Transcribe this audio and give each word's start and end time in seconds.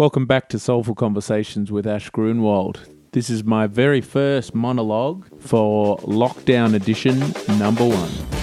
Welcome 0.00 0.24
back 0.24 0.48
to 0.48 0.58
Soulful 0.58 0.94
Conversations 0.94 1.70
with 1.70 1.86
Ash 1.86 2.08
Grunwald. 2.08 2.88
This 3.12 3.28
is 3.28 3.44
my 3.44 3.66
very 3.66 4.00
first 4.00 4.54
monologue 4.54 5.26
for 5.42 5.98
Lockdown 5.98 6.72
Edition 6.72 7.18
number 7.58 7.86
one. 7.86 8.39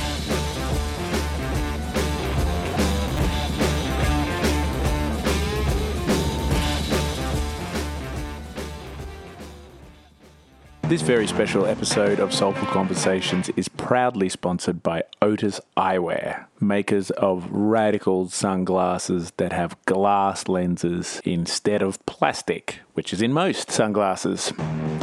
This 10.88 11.02
very 11.02 11.28
special 11.28 11.66
episode 11.66 12.22
of 12.22 12.34
Soulful 12.34 12.66
Conversations 12.70 13.50
is 13.58 13.68
proudly 13.68 14.30
sponsored 14.30 14.82
by 14.82 15.04
Otis 15.22 15.60
Eyewear, 15.76 16.46
makers 16.62 17.10
of 17.12 17.46
radical 17.52 18.30
sunglasses 18.30 19.34
that 19.36 19.52
have 19.52 19.76
glass 19.84 20.48
lenses 20.48 21.22
instead 21.26 21.82
of 21.82 22.04
plastic, 22.06 22.80
which 22.98 23.14
is 23.14 23.22
in 23.22 23.32
most 23.32 23.70
sunglasses. 23.70 24.52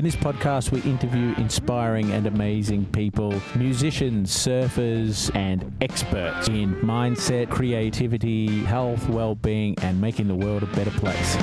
In 0.00 0.04
this 0.04 0.16
podcast, 0.16 0.70
we 0.70 0.80
interview 0.90 1.34
inspiring 1.36 2.10
and 2.12 2.26
amazing 2.26 2.86
people, 2.86 3.34
musicians, 3.54 4.34
surfers, 4.34 5.30
and 5.36 5.76
experts 5.82 6.48
in 6.48 6.74
mindset, 6.76 7.50
creativity, 7.50 8.64
health, 8.64 9.06
well 9.10 9.34
being, 9.34 9.78
and 9.82 10.00
making 10.00 10.26
the 10.26 10.34
world 10.34 10.62
a 10.62 10.66
better 10.68 10.90
place. 10.90 11.36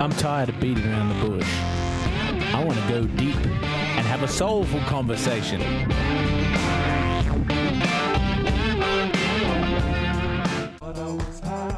I'm 0.00 0.10
tired 0.10 0.48
of 0.48 0.58
beating 0.58 0.84
around 0.84 1.10
the 1.10 1.28
bush. 1.28 1.48
I 2.52 2.64
want 2.66 2.76
to 2.76 2.88
go 2.88 3.04
deep 3.14 3.36
and 3.36 4.04
have 4.04 4.24
a 4.24 4.28
soulful 4.28 4.80
conversation. 4.80 5.60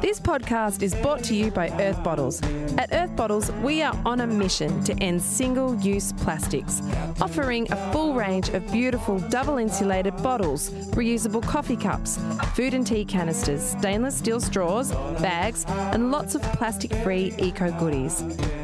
This 0.05 0.19
podcast 0.19 0.83
is 0.83 0.93
brought 0.93 1.23
to 1.23 1.33
you 1.33 1.49
by 1.49 1.67
Earth 1.81 2.03
Bottles. 2.03 2.39
At 2.77 2.93
Earth 2.93 3.15
Bottles, 3.15 3.51
we 3.63 3.81
are 3.81 3.99
on 4.05 4.21
a 4.21 4.27
mission 4.27 4.83
to 4.83 4.93
end 5.01 5.19
single 5.19 5.75
use 5.77 6.13
plastics, 6.13 6.79
offering 7.19 7.67
a 7.71 7.91
full 7.91 8.13
range 8.13 8.49
of 8.49 8.71
beautiful 8.71 9.17
double 9.17 9.57
insulated 9.57 10.15
bottles, 10.17 10.69
reusable 10.91 11.41
coffee 11.41 11.75
cups, 11.75 12.19
food 12.53 12.75
and 12.75 12.85
tea 12.85 13.03
canisters, 13.03 13.63
stainless 13.63 14.15
steel 14.15 14.39
straws, 14.39 14.91
bags, 15.23 15.65
and 15.67 16.11
lots 16.11 16.35
of 16.35 16.43
plastic 16.53 16.93
free 16.97 17.33
eco 17.39 17.71
goodies. 17.79 18.21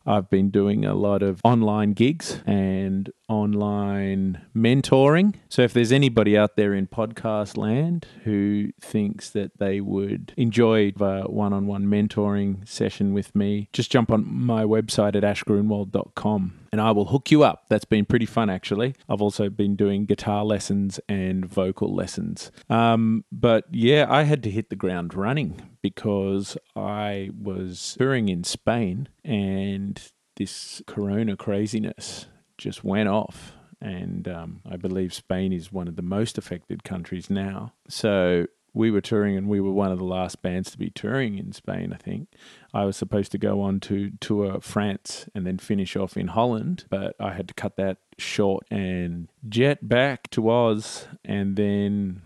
I've 0.06 0.30
been 0.30 0.50
doing 0.50 0.86
a 0.86 0.94
lot 0.94 1.22
of 1.22 1.40
online 1.44 1.92
gigs 1.92 2.40
and 2.46 3.10
online 3.30 4.44
mentoring. 4.54 5.36
So, 5.48 5.62
if 5.62 5.72
there's 5.72 5.92
anybody 5.92 6.36
out 6.36 6.56
there 6.56 6.74
in 6.74 6.88
podcast 6.88 7.56
land 7.56 8.06
who 8.24 8.72
thinks 8.80 9.30
that 9.30 9.58
they 9.58 9.80
would 9.80 10.34
enjoy 10.36 10.92
a 11.00 11.22
one 11.22 11.52
on 11.52 11.66
one 11.66 11.86
mentoring 11.86 12.68
session 12.68 13.14
with 13.14 13.34
me, 13.34 13.68
just 13.72 13.90
jump 13.90 14.10
on 14.10 14.26
my 14.26 14.64
website 14.64 15.14
at 15.14 15.22
ashgrunwald.com 15.22 16.60
and 16.72 16.80
I 16.80 16.90
will 16.92 17.06
hook 17.06 17.30
you 17.30 17.42
up. 17.42 17.64
That's 17.68 17.84
been 17.84 18.04
pretty 18.04 18.26
fun, 18.26 18.50
actually. 18.50 18.94
I've 19.08 19.22
also 19.22 19.48
been 19.48 19.76
doing 19.76 20.06
guitar 20.06 20.44
lessons 20.44 21.00
and 21.08 21.44
vocal 21.46 21.94
lessons. 21.94 22.50
Um, 22.68 23.24
but 23.32 23.64
yeah, 23.70 24.06
I 24.08 24.24
had 24.24 24.42
to 24.44 24.50
hit 24.50 24.70
the 24.70 24.76
ground 24.76 25.14
running 25.14 25.60
because 25.82 26.56
I 26.76 27.30
was 27.40 27.96
touring 27.98 28.28
in 28.28 28.44
Spain 28.44 29.08
and 29.24 30.00
this 30.36 30.82
corona 30.86 31.36
craziness 31.36 32.26
just 32.60 32.84
went 32.84 33.08
off. 33.08 33.52
And 33.80 34.28
um, 34.28 34.60
I 34.70 34.76
believe 34.76 35.12
Spain 35.14 35.52
is 35.52 35.72
one 35.72 35.88
of 35.88 35.96
the 35.96 36.02
most 36.02 36.36
affected 36.38 36.84
countries 36.84 37.30
now. 37.30 37.72
So 37.88 38.46
we 38.72 38.90
were 38.90 39.00
touring 39.00 39.36
and 39.36 39.48
we 39.48 39.58
were 39.60 39.72
one 39.72 39.90
of 39.90 39.98
the 39.98 40.04
last 40.04 40.42
bands 40.42 40.70
to 40.70 40.78
be 40.78 40.90
touring 40.90 41.38
in 41.38 41.52
Spain, 41.52 41.92
I 41.92 41.96
think. 41.96 42.28
I 42.72 42.84
was 42.84 42.96
supposed 42.96 43.32
to 43.32 43.38
go 43.38 43.62
on 43.62 43.80
to 43.80 44.10
tour 44.20 44.60
France 44.60 45.28
and 45.34 45.46
then 45.46 45.58
finish 45.58 45.96
off 45.96 46.16
in 46.16 46.28
Holland, 46.28 46.84
but 46.90 47.16
I 47.18 47.32
had 47.32 47.48
to 47.48 47.54
cut 47.54 47.76
that 47.76 47.98
short 48.18 48.64
and 48.70 49.28
jet 49.48 49.88
back 49.88 50.30
to 50.32 50.50
Oz. 50.50 51.08
And 51.24 51.56
then, 51.56 52.22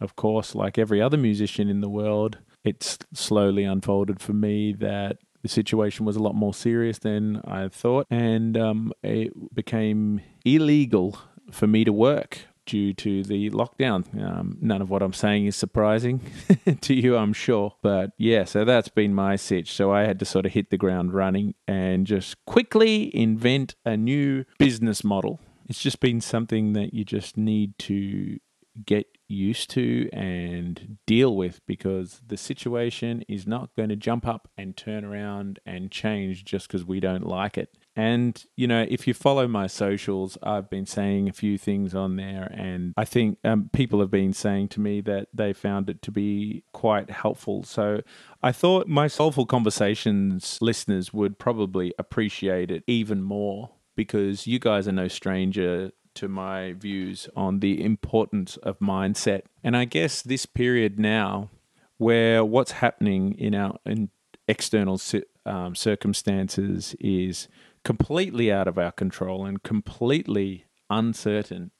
of 0.00 0.16
course, 0.16 0.54
like 0.54 0.76
every 0.76 1.00
other 1.00 1.16
musician 1.16 1.68
in 1.70 1.80
the 1.80 1.88
world, 1.88 2.38
it's 2.64 2.98
slowly 3.14 3.62
unfolded 3.64 4.20
for 4.20 4.32
me 4.32 4.72
that 4.74 5.18
the 5.46 5.52
situation 5.52 6.04
was 6.04 6.16
a 6.16 6.22
lot 6.22 6.34
more 6.34 6.52
serious 6.52 6.98
than 6.98 7.40
I 7.44 7.68
thought, 7.68 8.06
and 8.10 8.56
um, 8.56 8.92
it 9.02 9.32
became 9.54 10.20
illegal 10.44 11.18
for 11.50 11.66
me 11.66 11.84
to 11.84 11.92
work 11.92 12.40
due 12.66 12.92
to 12.94 13.22
the 13.22 13.48
lockdown. 13.50 14.04
Um, 14.20 14.58
none 14.60 14.82
of 14.82 14.90
what 14.90 15.02
I'm 15.02 15.12
saying 15.12 15.46
is 15.46 15.54
surprising 15.54 16.20
to 16.80 16.94
you, 16.94 17.16
I'm 17.16 17.32
sure. 17.32 17.76
But 17.80 18.10
yeah, 18.18 18.42
so 18.42 18.64
that's 18.64 18.88
been 18.88 19.14
my 19.14 19.36
sitch. 19.36 19.72
So 19.72 19.92
I 19.92 20.02
had 20.02 20.18
to 20.18 20.24
sort 20.24 20.46
of 20.46 20.52
hit 20.52 20.70
the 20.70 20.76
ground 20.76 21.14
running 21.14 21.54
and 21.68 22.06
just 22.06 22.44
quickly 22.44 23.14
invent 23.16 23.76
a 23.84 23.96
new 23.96 24.44
business 24.58 25.04
model. 25.04 25.38
It's 25.68 25.80
just 25.80 26.00
been 26.00 26.20
something 26.20 26.72
that 26.72 26.92
you 26.92 27.04
just 27.04 27.36
need 27.36 27.78
to 27.80 28.38
get 28.84 29.06
used 29.28 29.70
to 29.70 30.08
and 30.12 30.98
deal 31.06 31.34
with 31.34 31.60
because 31.66 32.20
the 32.26 32.36
situation 32.36 33.24
is 33.28 33.46
not 33.46 33.74
going 33.76 33.88
to 33.88 33.96
jump 33.96 34.26
up 34.26 34.48
and 34.56 34.76
turn 34.76 35.04
around 35.04 35.58
and 35.66 35.90
change 35.90 36.44
just 36.44 36.68
because 36.68 36.84
we 36.84 37.00
don't 37.00 37.26
like 37.26 37.58
it. 37.58 37.76
And, 37.96 38.44
you 38.56 38.66
know, 38.66 38.86
if 38.88 39.08
you 39.08 39.14
follow 39.14 39.48
my 39.48 39.66
socials, 39.66 40.36
I've 40.42 40.68
been 40.68 40.84
saying 40.84 41.28
a 41.28 41.32
few 41.32 41.56
things 41.56 41.94
on 41.94 42.16
there, 42.16 42.52
and 42.54 42.92
I 42.94 43.06
think 43.06 43.38
um, 43.42 43.70
people 43.72 44.00
have 44.00 44.10
been 44.10 44.34
saying 44.34 44.68
to 44.68 44.80
me 44.80 45.00
that 45.02 45.28
they 45.32 45.54
found 45.54 45.88
it 45.88 46.02
to 46.02 46.10
be 46.10 46.62
quite 46.72 47.10
helpful. 47.10 47.62
So 47.62 48.02
I 48.42 48.52
thought 48.52 48.86
my 48.86 49.08
Soulful 49.08 49.46
Conversations 49.46 50.58
listeners 50.60 51.14
would 51.14 51.38
probably 51.38 51.94
appreciate 51.98 52.70
it 52.70 52.84
even 52.86 53.22
more 53.22 53.70
because 53.96 54.46
you 54.46 54.58
guys 54.58 54.86
are 54.86 54.92
no 54.92 55.08
stranger 55.08 55.90
to 56.16 56.28
my 56.28 56.72
views 56.72 57.28
on 57.36 57.60
the 57.60 57.82
importance 57.82 58.56
of 58.58 58.78
mindset. 58.78 59.42
And 59.62 59.76
I 59.76 59.84
guess 59.84 60.22
this 60.22 60.46
period 60.46 60.98
now, 60.98 61.50
where 61.98 62.44
what's 62.44 62.72
happening 62.72 63.32
in 63.38 63.54
our 63.54 63.78
in 63.86 64.10
external 64.48 65.00
um, 65.44 65.74
circumstances 65.74 66.94
is 67.00 67.48
completely 67.84 68.52
out 68.52 68.68
of 68.68 68.78
our 68.78 68.92
control 68.92 69.44
and 69.44 69.62
completely 69.62 70.66
uncertain. 70.90 71.70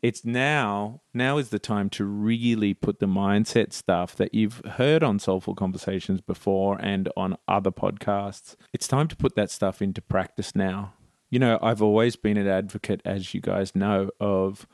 It's 0.00 0.24
now, 0.24 1.00
now 1.12 1.38
is 1.38 1.48
the 1.48 1.58
time 1.58 1.90
to 1.90 2.04
really 2.04 2.72
put 2.72 3.00
the 3.00 3.06
mindset 3.06 3.72
stuff 3.72 4.14
that 4.14 4.32
you've 4.32 4.62
heard 4.64 5.02
on 5.02 5.18
Soulful 5.18 5.56
Conversations 5.56 6.20
before 6.20 6.78
and 6.80 7.08
on 7.16 7.36
other 7.48 7.72
podcasts. 7.72 8.54
It's 8.72 8.86
time 8.86 9.08
to 9.08 9.16
put 9.16 9.34
that 9.34 9.50
stuff 9.50 9.82
into 9.82 10.00
practice 10.00 10.54
now. 10.54 10.94
You 11.30 11.38
know, 11.38 11.58
I've 11.60 11.82
always 11.82 12.16
been 12.16 12.36
an 12.36 12.48
advocate, 12.48 13.02
as 13.04 13.34
you 13.34 13.40
guys 13.40 13.74
know, 13.74 14.10
of 14.18 14.66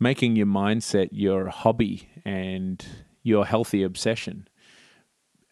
making 0.00 0.34
your 0.36 0.46
mindset 0.46 1.08
your 1.12 1.48
hobby 1.48 2.08
and 2.24 2.84
your 3.22 3.46
healthy 3.46 3.82
obsession. 3.84 4.48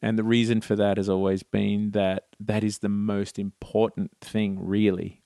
And 0.02 0.18
the 0.18 0.24
reason 0.24 0.60
for 0.60 0.74
that 0.76 0.96
has 0.96 1.08
always 1.08 1.42
been 1.42 1.92
that 1.92 2.24
that 2.40 2.64
is 2.64 2.78
the 2.78 2.88
most 2.88 3.38
important 3.38 4.12
thing, 4.20 4.58
really. 4.60 5.22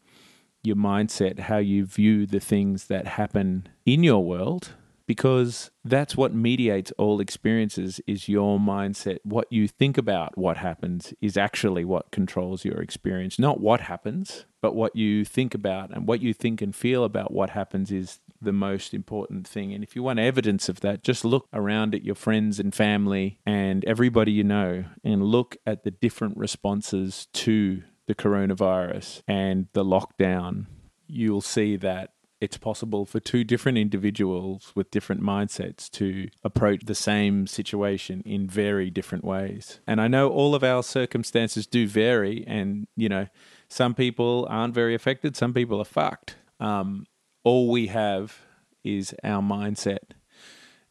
Your 0.62 0.76
mindset, 0.76 1.40
how 1.40 1.58
you 1.58 1.86
view 1.86 2.26
the 2.26 2.40
things 2.40 2.86
that 2.88 3.06
happen 3.06 3.68
in 3.86 4.02
your 4.02 4.24
world, 4.24 4.74
because 5.06 5.70
that's 5.84 6.16
what 6.16 6.34
mediates 6.34 6.92
all 6.98 7.20
experiences 7.20 8.00
is 8.06 8.28
your 8.28 8.58
mindset. 8.58 9.18
What 9.22 9.50
you 9.50 9.68
think 9.68 9.98
about 9.98 10.36
what 10.38 10.56
happens 10.56 11.12
is 11.20 11.36
actually 11.36 11.84
what 11.84 12.10
controls 12.10 12.64
your 12.64 12.80
experience, 12.80 13.38
not 13.38 13.60
what 13.60 13.82
happens, 13.82 14.46
but 14.62 14.74
what 14.74 14.96
you 14.96 15.24
think 15.24 15.54
about 15.54 15.94
and 15.94 16.08
what 16.08 16.22
you 16.22 16.32
think 16.32 16.62
and 16.62 16.74
feel 16.74 17.04
about 17.04 17.32
what 17.32 17.50
happens 17.50 17.92
is 17.92 18.20
the 18.40 18.52
most 18.52 18.94
important 18.94 19.46
thing. 19.46 19.72
And 19.74 19.84
if 19.84 19.94
you 19.94 20.02
want 20.02 20.18
evidence 20.18 20.68
of 20.68 20.80
that, 20.80 21.02
just 21.02 21.24
look 21.24 21.48
around 21.52 21.94
at 21.94 22.04
your 22.04 22.14
friends 22.14 22.58
and 22.58 22.74
family 22.74 23.40
and 23.44 23.84
everybody 23.84 24.32
you 24.32 24.44
know 24.44 24.84
and 25.02 25.22
look 25.22 25.56
at 25.66 25.84
the 25.84 25.90
different 25.90 26.36
responses 26.36 27.26
to 27.34 27.82
the 28.06 28.14
coronavirus 28.14 29.22
and 29.28 29.66
the 29.72 29.84
lockdown. 29.84 30.66
You'll 31.06 31.40
see 31.40 31.76
that 31.76 32.10
it's 32.40 32.58
possible 32.58 33.06
for 33.06 33.20
two 33.20 33.44
different 33.44 33.78
individuals 33.78 34.72
with 34.74 34.90
different 34.90 35.22
mindsets 35.22 35.90
to 35.90 36.28
approach 36.42 36.82
the 36.84 36.94
same 36.94 37.46
situation 37.46 38.22
in 38.26 38.46
very 38.46 38.90
different 38.90 39.24
ways. 39.24 39.80
And 39.86 40.00
I 40.00 40.08
know 40.08 40.28
all 40.28 40.54
of 40.54 40.62
our 40.62 40.82
circumstances 40.82 41.66
do 41.66 41.86
vary, 41.86 42.44
and 42.46 42.86
you 42.96 43.08
know, 43.08 43.28
some 43.68 43.94
people 43.94 44.46
aren't 44.50 44.74
very 44.74 44.94
affected, 44.94 45.36
some 45.36 45.54
people 45.54 45.80
are 45.80 45.86
fucked. 45.86 46.36
Um, 46.60 47.06
all 47.44 47.70
we 47.70 47.88
have 47.88 48.40
is 48.82 49.14
our 49.22 49.42
mindset. 49.42 50.12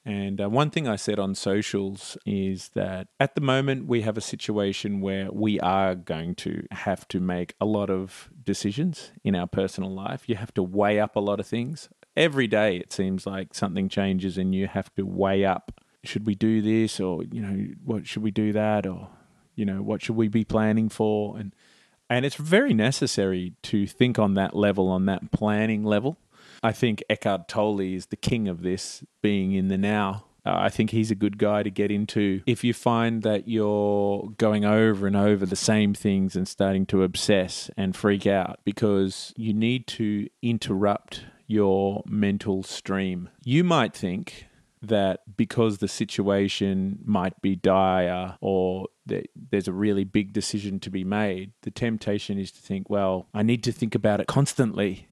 And 0.05 0.41
uh, 0.41 0.49
one 0.49 0.69
thing 0.69 0.87
I 0.87 0.97
said 0.97 1.17
on 1.17 1.33
socials 1.33 2.17
is 2.25 2.71
that 2.73 3.07
at 3.19 3.35
the 3.35 3.41
moment 3.41 3.87
we 3.87 4.01
have 4.01 4.17
a 4.17 4.21
situation 4.21 4.99
where 4.99 5.31
we 5.31 5.59
are 5.61 5.95
going 5.95 6.35
to 6.35 6.65
have 6.71 7.07
to 7.09 7.21
make 7.21 7.55
a 7.61 7.65
lot 7.65 7.89
of 7.89 8.29
decisions 8.43 9.11
in 9.23 9.33
our 9.33 9.47
personal 9.47 9.93
life. 9.93 10.27
You 10.27 10.35
have 10.35 10.53
to 10.55 10.63
weigh 10.63 10.99
up 10.99 11.15
a 11.15 11.21
lot 11.21 11.39
of 11.39 11.47
things. 11.47 11.87
Every 12.17 12.47
day 12.47 12.77
it 12.77 12.91
seems 12.91 13.25
like 13.25 13.53
something 13.53 13.87
changes 13.87 14.37
and 14.37 14.53
you 14.53 14.67
have 14.67 14.93
to 14.95 15.03
weigh 15.03 15.45
up 15.45 15.79
should 16.03 16.25
we 16.25 16.35
do 16.35 16.61
this 16.61 16.99
or 16.99 17.23
you 17.23 17.41
know 17.41 17.67
what 17.83 18.05
should 18.05 18.21
we 18.21 18.31
do 18.31 18.51
that 18.51 18.85
or 18.85 19.09
you 19.55 19.65
know 19.65 19.81
what 19.81 20.01
should 20.01 20.15
we 20.15 20.27
be 20.27 20.43
planning 20.43 20.89
for 20.89 21.37
and 21.37 21.55
and 22.09 22.25
it's 22.25 22.35
very 22.35 22.73
necessary 22.73 23.53
to 23.63 23.87
think 23.87 24.19
on 24.19 24.33
that 24.33 24.55
level 24.55 24.89
on 24.89 25.05
that 25.05 25.31
planning 25.31 25.83
level 25.83 26.17
I 26.63 26.71
think 26.71 27.03
Eckhart 27.09 27.47
Tolle 27.49 27.81
is 27.81 28.07
the 28.07 28.15
king 28.15 28.47
of 28.47 28.63
this, 28.63 29.03
being 29.21 29.51
in 29.51 29.67
the 29.67 29.77
now. 29.77 30.25
Uh, 30.45 30.55
I 30.57 30.69
think 30.69 30.89
he's 30.89 31.11
a 31.11 31.15
good 31.15 31.37
guy 31.37 31.63
to 31.63 31.69
get 31.69 31.91
into. 31.91 32.41
If 32.45 32.63
you 32.63 32.73
find 32.73 33.21
that 33.23 33.47
you're 33.47 34.29
going 34.37 34.65
over 34.65 35.07
and 35.07 35.15
over 35.15 35.45
the 35.45 35.55
same 35.55 35.93
things 35.93 36.35
and 36.35 36.47
starting 36.47 36.85
to 36.87 37.03
obsess 37.03 37.69
and 37.77 37.95
freak 37.95 38.25
out 38.27 38.59
because 38.63 39.33
you 39.37 39.53
need 39.53 39.87
to 39.87 40.27
interrupt 40.41 41.25
your 41.47 42.03
mental 42.05 42.63
stream. 42.63 43.29
You 43.43 43.63
might 43.63 43.93
think 43.93 44.47
that 44.81 45.21
because 45.37 45.77
the 45.77 45.87
situation 45.87 46.99
might 47.05 47.41
be 47.41 47.55
dire 47.55 48.37
or 48.41 48.87
that 49.05 49.29
there's 49.35 49.67
a 49.67 49.73
really 49.73 50.03
big 50.03 50.33
decision 50.33 50.79
to 50.81 50.89
be 50.89 51.03
made, 51.03 51.51
the 51.61 51.71
temptation 51.71 52.37
is 52.37 52.51
to 52.51 52.61
think, 52.61 52.89
well, 52.89 53.27
I 53.33 53.43
need 53.43 53.63
to 53.63 53.71
think 53.71 53.95
about 53.95 54.19
it 54.19 54.27
constantly 54.27 55.07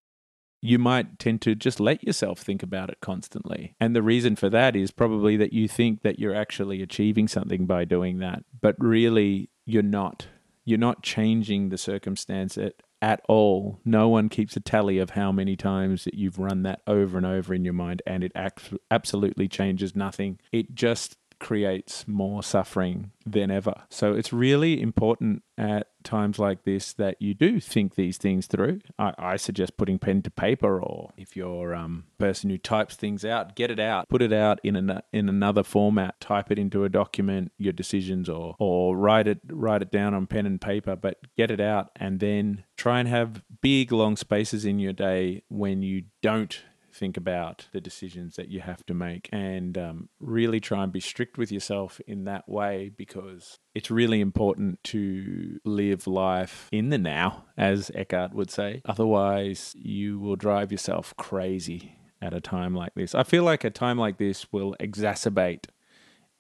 you 0.62 0.78
might 0.78 1.18
tend 1.18 1.42
to 1.42 1.56
just 1.56 1.80
let 1.80 2.04
yourself 2.04 2.40
think 2.40 2.62
about 2.62 2.90
it 2.90 3.00
constantly. 3.02 3.75
And 3.80 3.96
the 3.96 4.04
reason 4.04 4.36
for 4.36 4.50
that 4.50 4.75
is 4.75 4.92
probably 4.92 5.36
that 5.38 5.54
you 5.54 5.68
think 5.68 6.04
that 6.04 6.19
you're 6.19 6.36
actually 6.36 6.81
achieving 6.84 7.28
something 7.28 7.66
by 7.66 7.86
doing 7.86 8.19
that, 8.19 8.44
but 8.62 8.75
really 8.78 9.50
you're 9.66 9.81
not. 9.81 10.28
You're 10.63 10.78
not 10.78 11.02
changing 11.02 11.69
the 11.69 11.78
circumstance 11.78 12.56
at, 12.58 12.75
at 13.02 13.22
all. 13.28 13.80
No 13.84 14.08
one 14.08 14.30
keeps 14.30 14.56
a 14.56 14.60
tally 14.60 15.00
of 15.00 15.12
how 15.12 15.31
many 15.31 15.56
times 15.56 16.04
that 16.04 16.13
you've 16.13 16.38
run 16.38 16.62
that 16.64 16.81
over 16.86 17.18
and 17.18 17.25
over 17.25 17.56
in 17.56 17.66
your 17.66 17.74
mind, 17.74 18.04
and 18.06 18.24
it 18.24 18.31
act- 18.36 18.74
absolutely 18.92 19.48
changes 19.48 19.96
nothing. 19.96 20.40
It 20.52 20.75
just 20.75 21.18
creates 21.42 22.08
more 22.08 22.44
suffering 22.44 23.12
than 23.26 23.50
ever. 23.50 23.74
So 23.90 24.14
it's 24.14 24.32
really 24.32 24.80
important 24.80 25.42
at 25.58 25.88
times 26.04 26.38
like 26.38 26.64
this 26.64 26.94
that 26.94 27.20
you 27.20 27.34
do 27.34 27.60
think 27.60 27.96
these 27.96 28.18
things 28.18 28.46
through. 28.46 28.82
I, 29.00 29.14
I 29.18 29.36
suggest 29.38 29.76
putting 29.76 29.98
pen 29.98 30.22
to 30.22 30.32
paper, 30.32 30.80
or 30.80 31.12
if 31.18 31.36
you're 31.36 31.74
um, 31.74 32.06
a 32.20 32.24
person 32.24 32.52
who 32.52 32.60
types 32.60 32.96
things 32.96 33.26
out, 33.26 33.56
get 33.56 33.72
it 33.72 33.80
out, 33.80 34.08
put 34.08 34.22
it 34.22 34.32
out 34.32 34.60
in 34.64 34.76
an, 34.76 35.02
in 35.12 35.28
another 35.30 35.64
format, 35.64 36.20
type 36.20 36.52
it 36.52 36.60
into 36.60 36.84
a 36.84 36.90
document, 36.90 37.52
your 37.58 37.74
decisions, 37.74 38.30
or 38.30 38.56
or 38.60 38.96
write 38.96 39.28
it 39.28 39.40
write 39.48 39.82
it 39.82 39.92
down 39.92 40.14
on 40.14 40.28
pen 40.28 40.46
and 40.46 40.62
paper, 40.62 40.96
but 40.96 41.18
get 41.36 41.50
it 41.50 41.60
out, 41.60 41.90
and 41.96 42.20
then 42.20 42.64
try 42.78 43.00
and 43.00 43.10
have 43.10 43.42
big 43.62 43.92
long 43.92 44.16
spaces 44.16 44.64
in 44.64 44.78
your 44.78 44.94
day 44.94 45.42
when 45.50 45.82
you 45.82 46.04
don't 46.22 46.62
think 46.94 47.18
about 47.18 47.68
the 47.72 47.82
decisions 47.82 48.36
that 48.36 48.50
you 48.50 48.60
have 48.62 48.86
to 48.86 48.94
make 48.94 49.30
and 49.32 49.78
um, 49.78 50.10
really 50.20 50.60
try 50.60 50.84
and 50.84 50.92
be 50.92 51.00
strict 51.00 51.38
with 51.38 51.52
yourself 51.52 52.00
in 52.08 52.26
that 52.26 52.48
way 52.48 52.92
because 52.96 53.60
it's 53.74 53.92
really 53.92 54.22
important 54.22 54.84
to 54.84 55.60
live 55.64 56.08
life 56.08 56.68
in 56.72 56.90
the 56.90 56.98
now, 56.98 57.46
as 57.58 57.92
Eckhart 57.96 58.34
would 58.34 58.52
say. 58.52 58.82
Otherwise, 58.86 59.74
you 59.78 60.20
will 60.20 60.36
drive 60.36 60.72
yourself 60.72 61.14
crazy 61.18 61.96
at 62.22 62.34
a 62.34 62.42
time 62.42 62.76
like 62.76 62.94
this. 62.96 63.16
I 63.16 63.24
feel 63.24 63.44
like 63.44 63.64
a 63.64 63.70
time 63.70 63.98
like 63.98 64.18
this 64.18 64.52
will 64.52 64.76
exacerbate 64.80 65.66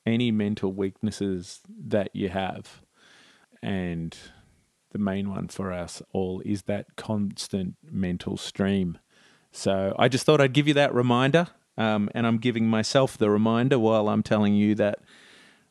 any 0.05 0.31
mental 0.31 0.71
weaknesses 0.71 1.61
that 1.67 2.09
you 2.13 2.29
have. 2.29 2.81
And 3.63 4.15
the 4.91 4.99
main 4.99 5.29
one 5.29 5.47
for 5.47 5.71
us 5.71 6.01
all 6.11 6.41
is 6.45 6.63
that 6.63 6.95
constant 6.95 7.75
mental 7.83 8.37
stream 8.37 8.97
so 9.51 9.95
I 9.99 10.07
just 10.07 10.25
thought 10.25 10.41
I'd 10.41 10.53
give 10.53 10.67
you 10.67 10.73
that 10.75 10.93
reminder. 10.93 11.47
Um, 11.77 12.09
and 12.13 12.27
I'm 12.27 12.37
giving 12.37 12.67
myself 12.67 13.17
the 13.17 13.29
reminder 13.29 13.79
while 13.79 14.09
I'm 14.09 14.23
telling 14.23 14.53
you 14.53 14.75
that 14.75 14.99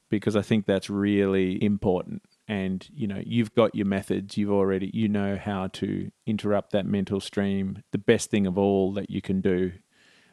because 0.09 0.35
I 0.35 0.43
think 0.43 0.67
that's 0.67 0.91
really 0.91 1.63
important. 1.63 2.23
And 2.49 2.87
you 2.93 3.07
know, 3.07 3.23
you've 3.25 3.55
got 3.55 3.75
your 3.75 3.87
methods. 3.87 4.37
You've 4.37 4.51
already 4.51 4.91
you 4.93 5.09
know 5.09 5.37
how 5.37 5.69
to 5.69 6.11
interrupt 6.27 6.73
that 6.73 6.85
mental 6.85 7.21
stream. 7.21 7.83
The 7.93 7.99
best 7.99 8.31
thing 8.31 8.47
of 8.47 8.59
all 8.59 8.93
that 8.95 9.09
you 9.09 9.23
can 9.23 9.41
do, 9.41 9.73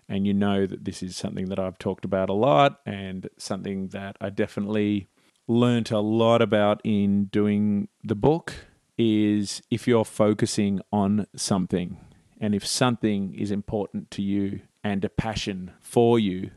and 0.10 0.26
you 0.26 0.34
know 0.34 0.66
that 0.66 0.84
this 0.84 1.04
is 1.04 1.16
something 1.16 1.50
that 1.50 1.60
I've 1.60 1.78
talked 1.78 2.06
about 2.06 2.30
a 2.30 2.34
lot, 2.34 2.80
and 2.88 3.30
something 3.38 3.90
that 3.90 4.16
I 4.20 4.32
definitely 4.32 5.10
learnt 5.48 5.92
a 5.92 6.00
lot 6.00 6.42
about 6.42 6.82
in 6.84 7.26
doing 7.26 7.88
the 8.04 8.16
book. 8.16 8.54
Is 8.98 9.62
if 9.70 9.88
you're 9.88 10.04
focusing 10.04 10.82
on 10.92 11.28
something 11.36 12.00
and 12.40 12.54
if 12.54 12.66
something 12.66 13.34
is 13.34 13.52
important 13.52 14.12
to 14.12 14.22
you 14.22 14.62
and 14.84 15.04
a 15.04 15.10
passion 15.10 15.72
for 15.82 16.20
you, 16.20 16.52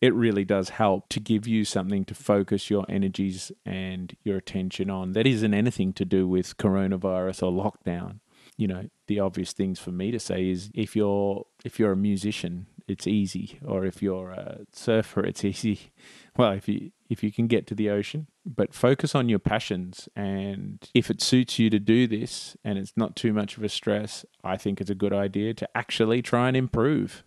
it 0.00 0.12
really 0.14 0.44
does 0.44 0.70
help 0.70 1.08
to 1.10 1.20
give 1.20 1.46
you 1.46 1.64
something 1.64 2.04
to 2.04 2.14
focus 2.14 2.68
your 2.68 2.84
energies 2.88 3.52
and 3.64 4.16
your 4.24 4.36
attention 4.36 4.90
on 4.90 5.12
that 5.12 5.28
isn't 5.28 5.54
anything 5.54 5.92
to 5.92 6.04
do 6.04 6.26
with 6.26 6.56
coronavirus 6.56 7.44
or 7.44 7.52
lockdown. 7.52 8.18
You 8.56 8.66
know, 8.66 8.88
the 9.06 9.20
obvious 9.20 9.52
things 9.52 9.78
for 9.78 9.92
me 9.92 10.10
to 10.10 10.18
say 10.18 10.50
is 10.50 10.70
if 10.74 10.96
you're 10.96 11.46
if 11.64 11.78
you're 11.78 11.92
a 11.92 11.96
musician, 11.96 12.66
it's 12.92 13.06
easy, 13.06 13.58
or 13.64 13.84
if 13.84 14.02
you're 14.02 14.30
a 14.30 14.60
surfer, 14.72 15.24
it's 15.24 15.44
easy. 15.52 15.92
Well, 16.36 16.52
if 16.52 16.68
you 16.68 16.92
if 17.12 17.22
you 17.22 17.30
can 17.30 17.46
get 17.46 17.66
to 17.66 17.74
the 17.74 17.90
ocean, 17.90 18.26
but 18.46 18.72
focus 18.74 19.14
on 19.14 19.28
your 19.28 19.38
passions. 19.38 20.08
And 20.16 20.82
if 20.94 21.10
it 21.10 21.20
suits 21.20 21.58
you 21.58 21.68
to 21.68 21.78
do 21.78 22.06
this 22.06 22.56
and 22.64 22.78
it's 22.78 22.94
not 22.96 23.16
too 23.16 23.34
much 23.34 23.58
of 23.58 23.62
a 23.62 23.68
stress, 23.68 24.24
I 24.42 24.56
think 24.56 24.80
it's 24.80 24.90
a 24.90 24.94
good 24.94 25.12
idea 25.12 25.52
to 25.54 25.68
actually 25.76 26.22
try 26.22 26.48
and 26.48 26.56
improve. 26.56 27.22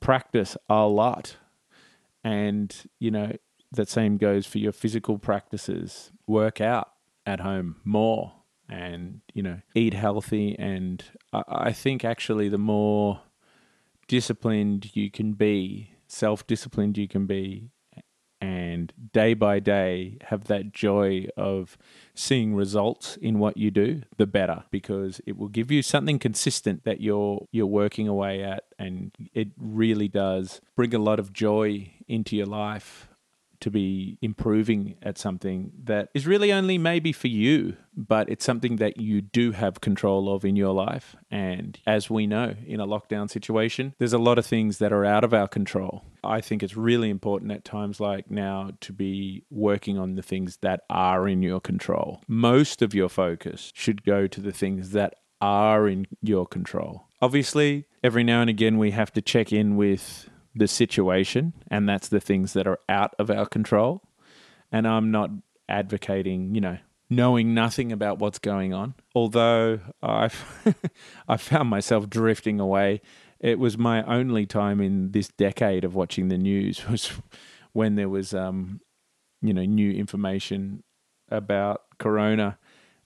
Practice 0.00 0.56
a 0.68 0.86
lot. 0.86 1.36
And, 2.24 2.74
you 2.98 3.10
know, 3.10 3.32
that 3.70 3.88
same 3.88 4.16
goes 4.16 4.46
for 4.46 4.58
your 4.58 4.72
physical 4.72 5.18
practices. 5.18 6.10
Work 6.26 6.60
out 6.60 6.88
at 7.26 7.40
home 7.40 7.76
more 7.84 8.32
and, 8.68 9.20
you 9.34 9.42
know, 9.42 9.60
eat 9.74 9.92
healthy. 9.92 10.56
And 10.58 11.04
I, 11.32 11.42
I 11.48 11.72
think 11.72 12.04
actually 12.04 12.48
the 12.48 12.58
more 12.58 13.20
disciplined 14.08 14.94
you 14.94 15.10
can 15.10 15.32
be, 15.32 15.94
self 16.06 16.46
disciplined 16.46 16.98
you 16.98 17.08
can 17.08 17.26
be, 17.26 17.70
and 18.42 18.92
day 19.12 19.34
by 19.34 19.60
day 19.60 20.18
have 20.24 20.44
that 20.44 20.72
joy 20.72 21.26
of 21.36 21.78
seeing 22.12 22.56
results 22.56 23.16
in 23.18 23.38
what 23.38 23.56
you 23.56 23.70
do 23.70 24.02
the 24.16 24.26
better 24.26 24.64
because 24.72 25.20
it 25.24 25.36
will 25.36 25.48
give 25.48 25.70
you 25.70 25.80
something 25.80 26.18
consistent 26.18 26.82
that 26.82 27.00
you're 27.00 27.46
you're 27.52 27.66
working 27.66 28.08
away 28.08 28.42
at 28.42 28.64
and 28.80 29.12
it 29.32 29.48
really 29.56 30.08
does 30.08 30.60
bring 30.74 30.92
a 30.92 30.98
lot 30.98 31.20
of 31.20 31.32
joy 31.32 31.88
into 32.08 32.36
your 32.36 32.46
life 32.46 33.06
to 33.62 33.70
be 33.70 34.18
improving 34.20 34.96
at 35.02 35.18
something 35.18 35.72
that 35.84 36.10
is 36.14 36.26
really 36.26 36.52
only 36.52 36.78
maybe 36.78 37.12
for 37.12 37.28
you, 37.28 37.76
but 37.96 38.28
it's 38.28 38.44
something 38.44 38.76
that 38.76 38.98
you 38.98 39.20
do 39.20 39.52
have 39.52 39.80
control 39.80 40.34
of 40.34 40.44
in 40.44 40.56
your 40.56 40.74
life. 40.74 41.16
And 41.30 41.78
as 41.86 42.10
we 42.10 42.26
know, 42.26 42.54
in 42.66 42.80
a 42.80 42.86
lockdown 42.86 43.30
situation, 43.30 43.94
there's 43.98 44.12
a 44.12 44.18
lot 44.18 44.38
of 44.38 44.46
things 44.46 44.78
that 44.78 44.92
are 44.92 45.04
out 45.04 45.24
of 45.24 45.32
our 45.32 45.48
control. 45.48 46.04
I 46.24 46.40
think 46.40 46.62
it's 46.62 46.76
really 46.76 47.10
important 47.10 47.52
at 47.52 47.64
times 47.64 48.00
like 48.00 48.30
now 48.30 48.72
to 48.80 48.92
be 48.92 49.44
working 49.50 49.98
on 49.98 50.14
the 50.14 50.22
things 50.22 50.58
that 50.58 50.82
are 50.90 51.28
in 51.28 51.42
your 51.42 51.60
control. 51.60 52.20
Most 52.28 52.82
of 52.82 52.94
your 52.94 53.08
focus 53.08 53.72
should 53.74 54.04
go 54.04 54.26
to 54.26 54.40
the 54.40 54.52
things 54.52 54.90
that 54.90 55.14
are 55.40 55.88
in 55.88 56.06
your 56.20 56.46
control. 56.46 57.06
Obviously, 57.20 57.86
every 58.02 58.24
now 58.24 58.40
and 58.40 58.50
again, 58.50 58.78
we 58.78 58.90
have 58.92 59.12
to 59.12 59.22
check 59.22 59.52
in 59.52 59.76
with 59.76 60.28
the 60.54 60.68
situation, 60.68 61.52
and 61.68 61.88
that's 61.88 62.08
the 62.08 62.20
things 62.20 62.52
that 62.52 62.66
are 62.66 62.78
out 62.88 63.14
of 63.18 63.30
our 63.30 63.46
control. 63.46 64.02
And 64.70 64.86
I'm 64.86 65.10
not 65.10 65.30
advocating, 65.68 66.54
you 66.54 66.60
know, 66.60 66.78
knowing 67.08 67.54
nothing 67.54 67.92
about 67.92 68.18
what's 68.18 68.38
going 68.38 68.72
on. 68.72 68.94
Although 69.14 69.80
I've 70.02 70.64
I 71.28 71.36
found 71.36 71.68
myself 71.68 72.08
drifting 72.08 72.60
away. 72.60 73.00
It 73.40 73.58
was 73.58 73.76
my 73.76 74.04
only 74.04 74.46
time 74.46 74.80
in 74.80 75.10
this 75.10 75.28
decade 75.28 75.84
of 75.84 75.94
watching 75.94 76.28
the 76.28 76.38
news 76.38 76.86
was 76.90 77.10
when 77.72 77.96
there 77.96 78.08
was 78.08 78.34
um, 78.34 78.80
you 79.42 79.52
know, 79.52 79.64
new 79.64 79.90
information 79.90 80.84
about 81.28 81.82
corona 81.98 82.58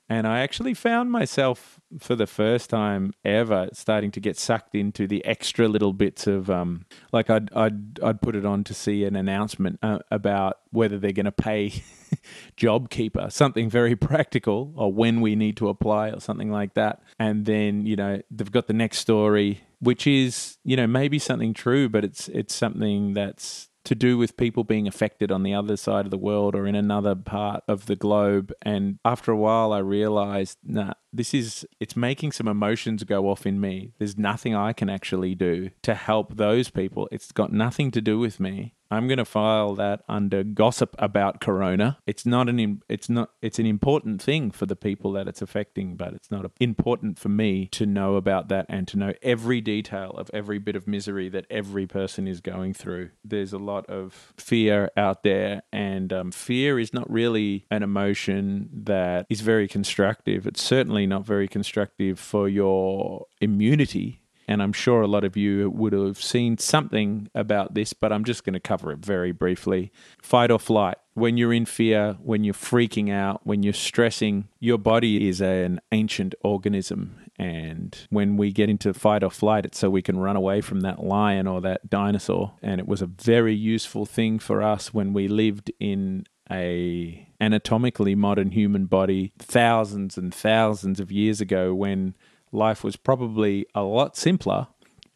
and 0.08 0.26
I 0.26 0.40
actually 0.40 0.74
found 0.74 1.10
myself 1.10 1.80
for 1.98 2.14
the 2.14 2.26
first 2.26 2.70
time 2.70 3.12
ever 3.24 3.68
starting 3.72 4.10
to 4.12 4.20
get 4.20 4.38
sucked 4.38 4.74
into 4.74 5.06
the 5.06 5.24
extra 5.24 5.68
little 5.68 5.92
bits 5.92 6.26
of 6.26 6.50
um, 6.50 6.86
like 7.12 7.30
I'd 7.30 7.52
I'd 7.54 8.00
I'd 8.02 8.20
put 8.20 8.36
it 8.36 8.44
on 8.44 8.64
to 8.64 8.74
see 8.74 9.04
an 9.04 9.16
announcement 9.16 9.78
uh, 9.82 9.98
about 10.10 10.58
whether 10.70 10.98
they're 10.98 11.12
going 11.12 11.26
to 11.26 11.32
pay 11.32 11.82
JobKeeper 12.56 13.32
something 13.32 13.68
very 13.68 13.96
practical 13.96 14.72
or 14.76 14.92
when 14.92 15.20
we 15.20 15.36
need 15.36 15.56
to 15.58 15.68
apply 15.68 16.10
or 16.10 16.20
something 16.20 16.50
like 16.50 16.74
that, 16.74 17.02
and 17.18 17.44
then 17.44 17.86
you 17.86 17.96
know 17.96 18.20
they've 18.30 18.52
got 18.52 18.66
the 18.66 18.72
next 18.72 18.98
story 18.98 19.62
which 19.80 20.06
is 20.06 20.56
you 20.64 20.76
know 20.76 20.86
maybe 20.86 21.18
something 21.18 21.54
true, 21.54 21.88
but 21.88 22.04
it's 22.04 22.28
it's 22.28 22.54
something 22.54 23.12
that's 23.12 23.68
to 23.86 23.94
do 23.94 24.18
with 24.18 24.36
people 24.36 24.64
being 24.64 24.86
affected 24.86 25.32
on 25.32 25.42
the 25.42 25.54
other 25.54 25.76
side 25.76 26.04
of 26.04 26.10
the 26.10 26.18
world 26.18 26.54
or 26.54 26.66
in 26.66 26.74
another 26.74 27.14
part 27.14 27.62
of 27.66 27.86
the 27.86 27.96
globe. 27.96 28.52
And 28.62 28.98
after 29.04 29.32
a 29.32 29.36
while, 29.36 29.72
I 29.72 29.78
realized, 29.78 30.58
nah, 30.64 30.94
this 31.12 31.32
is, 31.32 31.66
it's 31.80 31.96
making 31.96 32.32
some 32.32 32.48
emotions 32.48 33.04
go 33.04 33.30
off 33.30 33.46
in 33.46 33.60
me. 33.60 33.92
There's 33.98 34.18
nothing 34.18 34.54
I 34.54 34.72
can 34.72 34.90
actually 34.90 35.34
do 35.34 35.70
to 35.82 35.94
help 35.94 36.36
those 36.36 36.68
people. 36.68 37.08
It's 37.10 37.32
got 37.32 37.52
nothing 37.52 37.90
to 37.92 38.00
do 38.00 38.18
with 38.18 38.38
me. 38.40 38.74
I'm 38.90 39.08
going 39.08 39.18
to 39.18 39.24
file 39.24 39.74
that 39.76 40.02
under 40.08 40.44
gossip 40.44 40.94
about 40.98 41.40
corona. 41.40 41.98
It's 42.06 42.26
not 42.26 42.48
an 42.48 42.82
it's 42.88 43.08
not 43.08 43.30
it's 43.42 43.58
an 43.58 43.66
important 43.66 44.22
thing 44.22 44.50
for 44.50 44.66
the 44.66 44.76
people 44.76 45.12
that 45.12 45.28
it's 45.28 45.42
affecting, 45.42 45.96
but 45.96 46.14
it's 46.14 46.30
not 46.30 46.50
important 46.60 47.18
for 47.18 47.28
me 47.28 47.68
to 47.72 47.86
know 47.86 48.16
about 48.16 48.48
that 48.48 48.66
and 48.68 48.86
to 48.88 48.98
know 48.98 49.12
every 49.22 49.60
detail 49.60 50.10
of 50.10 50.30
every 50.32 50.58
bit 50.58 50.76
of 50.76 50.86
misery 50.86 51.28
that 51.28 51.46
every 51.50 51.86
person 51.86 52.26
is 52.26 52.40
going 52.40 52.74
through. 52.74 53.10
There's 53.24 53.52
a 53.52 53.58
lot 53.58 53.86
of 53.86 54.32
fear 54.36 54.90
out 54.96 55.22
there, 55.22 55.62
and 55.72 56.12
um, 56.12 56.32
fear 56.32 56.78
is 56.78 56.92
not 56.92 57.10
really 57.10 57.66
an 57.70 57.82
emotion 57.82 58.68
that 58.72 59.26
is 59.28 59.40
very 59.40 59.68
constructive. 59.68 60.46
It's 60.46 60.62
certainly 60.62 61.06
not 61.06 61.24
very 61.24 61.48
constructive 61.48 62.18
for 62.18 62.48
your 62.48 63.26
immunity 63.40 64.20
and 64.48 64.62
I'm 64.62 64.72
sure 64.72 65.02
a 65.02 65.06
lot 65.08 65.24
of 65.24 65.36
you 65.36 65.70
would 65.70 65.92
have 65.92 66.22
seen 66.22 66.58
something 66.58 67.28
about 67.34 67.74
this, 67.74 67.92
but 67.92 68.12
I'm 68.12 68.24
just 68.24 68.44
going 68.44 68.54
to 68.54 68.60
cover 68.60 68.92
it 68.92 68.98
very 68.98 69.32
briefly. 69.32 69.92
Fight 70.22 70.50
or 70.50 70.58
flight. 70.58 70.96
When 71.14 71.36
you're 71.36 71.52
in 71.52 71.66
fear, 71.66 72.16
when 72.22 72.44
you're 72.44 72.54
freaking 72.54 73.10
out, 73.10 73.40
when 73.44 73.62
you're 73.62 73.72
stressing, 73.72 74.48
your 74.60 74.78
body 74.78 75.28
is 75.28 75.40
an 75.40 75.80
ancient 75.90 76.34
organism. 76.44 77.18
And 77.38 77.96
when 78.10 78.36
we 78.36 78.52
get 78.52 78.70
into 78.70 78.94
fight 78.94 79.24
or 79.24 79.30
flight, 79.30 79.64
it's 79.64 79.78
so 79.78 79.90
we 79.90 80.02
can 80.02 80.18
run 80.18 80.36
away 80.36 80.60
from 80.60 80.80
that 80.80 81.02
lion 81.02 81.46
or 81.46 81.60
that 81.62 81.90
dinosaur. 81.90 82.52
And 82.62 82.80
it 82.80 82.86
was 82.86 83.02
a 83.02 83.06
very 83.06 83.54
useful 83.54 84.06
thing 84.06 84.38
for 84.38 84.62
us 84.62 84.94
when 84.94 85.12
we 85.12 85.26
lived 85.26 85.72
in 85.80 86.26
a 86.50 87.26
anatomically 87.40 88.14
modern 88.14 88.52
human 88.52 88.86
body 88.86 89.32
thousands 89.38 90.16
and 90.16 90.32
thousands 90.32 91.00
of 91.00 91.10
years 91.10 91.40
ago 91.40 91.74
when 91.74 92.14
life 92.52 92.84
was 92.84 92.96
probably 92.96 93.66
a 93.74 93.82
lot 93.82 94.16
simpler, 94.16 94.68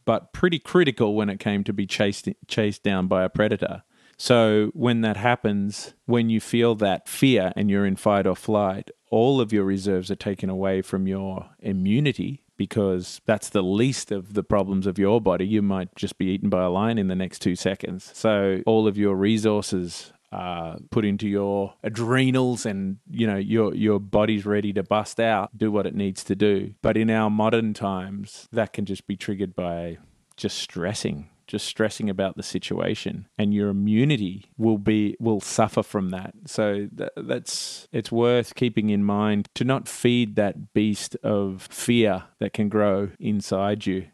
but 0.04 0.32
pretty 0.32 0.58
critical 0.58 1.14
when 1.14 1.30
it 1.30 1.40
came 1.40 1.64
to 1.64 1.72
be 1.72 1.86
chased 1.86 2.28
chased 2.46 2.82
down 2.82 3.06
by 3.06 3.24
a 3.24 3.28
predator. 3.28 3.82
So 4.16 4.70
when 4.74 5.00
that 5.00 5.16
happens, 5.16 5.94
when 6.04 6.28
you 6.28 6.40
feel 6.40 6.74
that 6.74 7.08
fear 7.08 7.52
and 7.56 7.70
you're 7.70 7.86
in 7.86 7.96
fight 7.96 8.26
or 8.26 8.36
flight, 8.36 8.90
all 9.10 9.40
of 9.40 9.50
your 9.50 9.64
reserves 9.64 10.10
are 10.10 10.16
taken 10.16 10.50
away 10.50 10.82
from 10.82 11.06
your 11.06 11.48
immunity 11.60 12.44
because 12.58 13.22
that's 13.24 13.48
the 13.48 13.62
least 13.62 14.12
of 14.12 14.34
the 14.34 14.42
problems 14.42 14.86
of 14.86 14.98
your 14.98 15.22
body. 15.22 15.46
You 15.46 15.62
might 15.62 15.96
just 15.96 16.18
be 16.18 16.26
eaten 16.26 16.50
by 16.50 16.64
a 16.64 16.68
lion 16.68 16.98
in 16.98 17.08
the 17.08 17.14
next 17.14 17.38
two 17.38 17.56
seconds. 17.56 18.10
So 18.12 18.62
all 18.66 18.86
of 18.86 18.98
your 18.98 19.16
resources 19.16 20.12
uh, 20.32 20.76
put 20.90 21.04
into 21.04 21.28
your 21.28 21.74
adrenals 21.82 22.64
and 22.64 22.98
you 23.10 23.26
know 23.26 23.36
your 23.36 23.74
your 23.74 23.98
body's 23.98 24.46
ready 24.46 24.72
to 24.72 24.82
bust 24.82 25.18
out 25.18 25.56
do 25.56 25.72
what 25.72 25.86
it 25.86 25.94
needs 25.94 26.22
to 26.24 26.36
do. 26.36 26.74
But 26.82 26.96
in 26.96 27.10
our 27.10 27.30
modern 27.30 27.74
times 27.74 28.48
that 28.52 28.72
can 28.72 28.84
just 28.84 29.06
be 29.06 29.16
triggered 29.16 29.54
by 29.54 29.98
just 30.36 30.58
stressing 30.58 31.28
just 31.50 31.66
stressing 31.66 32.08
about 32.08 32.36
the 32.36 32.44
situation. 32.44 33.26
And 33.36 33.52
your 33.52 33.70
immunity 33.70 34.44
will 34.56 34.78
be 34.78 35.16
will 35.18 35.40
suffer 35.40 35.82
from 35.82 36.10
that. 36.10 36.32
So 36.46 36.88
th- 36.96 37.10
that's 37.16 37.88
it's 37.90 38.12
worth 38.12 38.54
keeping 38.54 38.88
in 38.90 39.02
mind 39.02 39.48
to 39.56 39.64
not 39.64 39.88
feed 39.88 40.36
that 40.36 40.72
beast 40.72 41.16
of 41.24 41.66
fear 41.68 42.24
that 42.38 42.52
can 42.52 42.68
grow 42.68 43.10
inside 43.18 43.84
you 43.84 44.06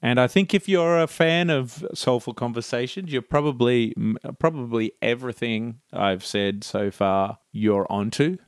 and 0.00 0.20
I 0.20 0.26
think 0.26 0.54
if 0.54 0.68
you're 0.68 0.98
a 0.98 1.06
fan 1.06 1.50
of 1.50 1.84
Soulful 1.94 2.34
Conversations, 2.34 3.12
you're 3.12 3.22
probably 3.22 3.94
probably 4.38 4.92
everything 5.02 5.80
I've 5.92 6.24
said 6.24 6.64
so 6.64 6.90
far 6.90 7.38
you're 7.52 7.90
onto. 7.90 8.38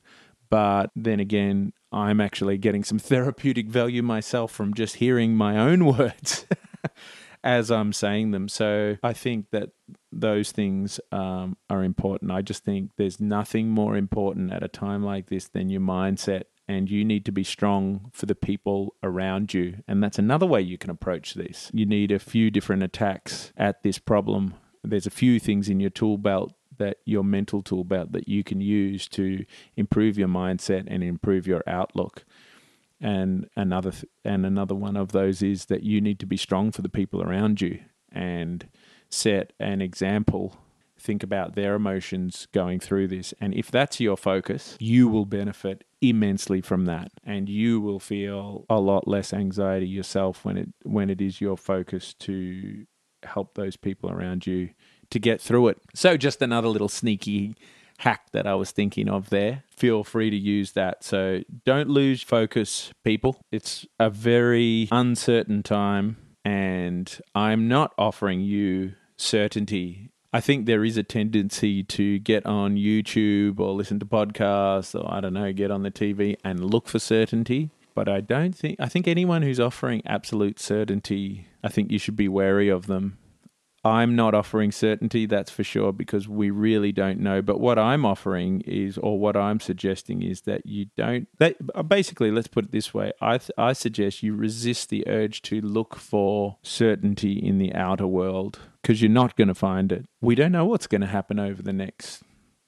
But 0.48 0.90
then 0.96 1.20
again, 1.20 1.72
I'm 1.92 2.20
actually 2.20 2.58
getting 2.58 2.84
some 2.84 2.98
therapeutic 3.00 3.68
value 3.68 4.02
myself 4.02 4.52
from 4.52 4.74
just 4.74 4.96
hearing 4.96 5.34
my 5.36 5.56
own 5.56 5.86
words 5.96 6.46
as 7.44 7.70
I'm 7.70 7.92
saying 7.92 8.30
them. 8.30 8.48
So 8.48 8.96
I 9.02 9.12
think 9.12 9.46
that 9.50 9.70
those 10.12 10.52
things 10.52 11.00
um, 11.10 11.56
are 11.68 11.82
important. 11.82 12.30
I 12.30 12.42
just 12.42 12.64
think 12.64 12.90
there's 12.96 13.20
nothing 13.20 13.70
more 13.70 13.96
important 13.96 14.52
at 14.52 14.62
a 14.62 14.68
time 14.68 15.02
like 15.02 15.28
this 15.28 15.48
than 15.48 15.70
your 15.70 15.80
mindset 15.80 16.44
and 16.70 16.88
you 16.88 17.04
need 17.04 17.24
to 17.24 17.32
be 17.32 17.42
strong 17.42 18.12
for 18.12 18.26
the 18.26 18.34
people 18.36 18.94
around 19.02 19.52
you. 19.52 19.82
And 19.88 20.00
that's 20.00 20.20
another 20.20 20.46
way 20.46 20.60
you 20.60 20.78
can 20.78 20.88
approach 20.88 21.34
this. 21.34 21.68
You 21.74 21.84
need 21.84 22.12
a 22.12 22.20
few 22.20 22.48
different 22.48 22.84
attacks 22.84 23.52
at 23.56 23.82
this 23.82 23.98
problem. 23.98 24.54
There's 24.84 25.06
a 25.06 25.10
few 25.10 25.40
things 25.40 25.68
in 25.68 25.80
your 25.80 25.90
tool 25.90 26.16
belt 26.16 26.52
that 26.78 26.98
your 27.04 27.24
mental 27.24 27.60
tool 27.60 27.82
belt 27.82 28.12
that 28.12 28.28
you 28.28 28.44
can 28.44 28.60
use 28.60 29.08
to 29.08 29.44
improve 29.76 30.16
your 30.16 30.28
mindset 30.28 30.84
and 30.86 31.02
improve 31.02 31.44
your 31.44 31.64
outlook. 31.66 32.24
And 33.00 33.48
another 33.56 33.90
th- 33.90 34.04
and 34.24 34.46
another 34.46 34.76
one 34.76 34.96
of 34.96 35.10
those 35.10 35.42
is 35.42 35.64
that 35.66 35.82
you 35.82 36.00
need 36.00 36.20
to 36.20 36.26
be 36.26 36.36
strong 36.36 36.70
for 36.70 36.82
the 36.82 36.88
people 36.88 37.20
around 37.20 37.60
you 37.60 37.80
and 38.12 38.68
set 39.08 39.54
an 39.58 39.82
example 39.82 40.56
think 41.00 41.22
about 41.22 41.54
their 41.54 41.74
emotions 41.74 42.46
going 42.52 42.78
through 42.78 43.08
this. 43.08 43.32
And 43.40 43.54
if 43.54 43.70
that's 43.70 43.98
your 44.00 44.16
focus, 44.16 44.76
you 44.78 45.08
will 45.08 45.24
benefit 45.24 45.84
immensely 46.02 46.60
from 46.60 46.86
that 46.86 47.10
and 47.24 47.48
you 47.48 47.80
will 47.80 48.00
feel 48.00 48.64
a 48.70 48.80
lot 48.80 49.06
less 49.06 49.34
anxiety 49.34 49.86
yourself 49.86 50.44
when 50.44 50.56
it 50.56 50.68
when 50.82 51.10
it 51.10 51.20
is 51.20 51.40
your 51.40 51.56
focus 51.56 52.14
to 52.14 52.86
help 53.22 53.54
those 53.54 53.76
people 53.76 54.10
around 54.10 54.46
you 54.46 54.70
to 55.10 55.18
get 55.18 55.40
through 55.40 55.68
it. 55.68 55.78
So 55.94 56.16
just 56.16 56.40
another 56.40 56.68
little 56.68 56.88
sneaky 56.88 57.54
hack 57.98 58.30
that 58.32 58.46
I 58.46 58.54
was 58.54 58.70
thinking 58.70 59.08
of 59.08 59.28
there. 59.28 59.64
Feel 59.76 60.04
free 60.04 60.30
to 60.30 60.36
use 60.36 60.72
that. 60.72 61.04
So 61.04 61.40
don't 61.66 61.90
lose 61.90 62.22
focus, 62.22 62.92
people. 63.04 63.36
It's 63.52 63.86
a 63.98 64.08
very 64.08 64.88
uncertain 64.90 65.62
time 65.62 66.16
and 66.44 67.20
I'm 67.34 67.68
not 67.68 67.92
offering 67.98 68.40
you 68.40 68.94
certainty 69.16 70.10
I 70.32 70.40
think 70.40 70.66
there 70.66 70.84
is 70.84 70.96
a 70.96 71.02
tendency 71.02 71.82
to 71.82 72.20
get 72.20 72.46
on 72.46 72.76
YouTube 72.76 73.58
or 73.58 73.72
listen 73.72 73.98
to 73.98 74.06
podcasts 74.06 74.94
or 74.94 75.12
I 75.12 75.20
don't 75.20 75.34
know, 75.34 75.52
get 75.52 75.72
on 75.72 75.82
the 75.82 75.90
TV 75.90 76.36
and 76.44 76.72
look 76.72 76.86
for 76.86 77.00
certainty. 77.00 77.70
But 77.94 78.08
I 78.08 78.20
don't 78.20 78.54
think, 78.54 78.78
I 78.78 78.88
think 78.88 79.08
anyone 79.08 79.42
who's 79.42 79.58
offering 79.58 80.02
absolute 80.06 80.60
certainty, 80.60 81.48
I 81.64 81.68
think 81.68 81.90
you 81.90 81.98
should 81.98 82.14
be 82.14 82.28
wary 82.28 82.68
of 82.68 82.86
them. 82.86 83.18
I'm 83.82 84.14
not 84.14 84.34
offering 84.34 84.72
certainty, 84.72 85.26
that's 85.26 85.50
for 85.50 85.64
sure, 85.64 85.92
because 85.92 86.28
we 86.28 86.50
really 86.50 86.92
don't 86.92 87.18
know. 87.18 87.40
But 87.40 87.58
what 87.60 87.78
I'm 87.78 88.04
offering 88.04 88.60
is, 88.60 88.98
or 88.98 89.18
what 89.18 89.36
I'm 89.36 89.58
suggesting 89.58 90.22
is 90.22 90.42
that 90.42 90.66
you 90.66 90.86
don't. 90.98 91.28
That, 91.38 91.56
uh, 91.74 91.82
basically, 91.82 92.30
let's 92.30 92.46
put 92.46 92.66
it 92.66 92.72
this 92.72 92.92
way: 92.92 93.12
I 93.22 93.40
I 93.56 93.72
suggest 93.72 94.22
you 94.22 94.34
resist 94.34 94.90
the 94.90 95.08
urge 95.08 95.40
to 95.42 95.62
look 95.62 95.96
for 95.96 96.58
certainty 96.62 97.32
in 97.32 97.56
the 97.56 97.74
outer 97.74 98.06
world 98.06 98.58
because 98.82 99.02
you're 99.02 99.10
not 99.10 99.36
going 99.36 99.48
to 99.48 99.54
find 99.54 99.92
it. 99.92 100.06
We 100.20 100.34
don't 100.34 100.52
know 100.52 100.64
what's 100.64 100.86
going 100.86 101.00
to 101.02 101.06
happen 101.06 101.38
over 101.38 101.62
the 101.62 101.72
next 101.72 102.22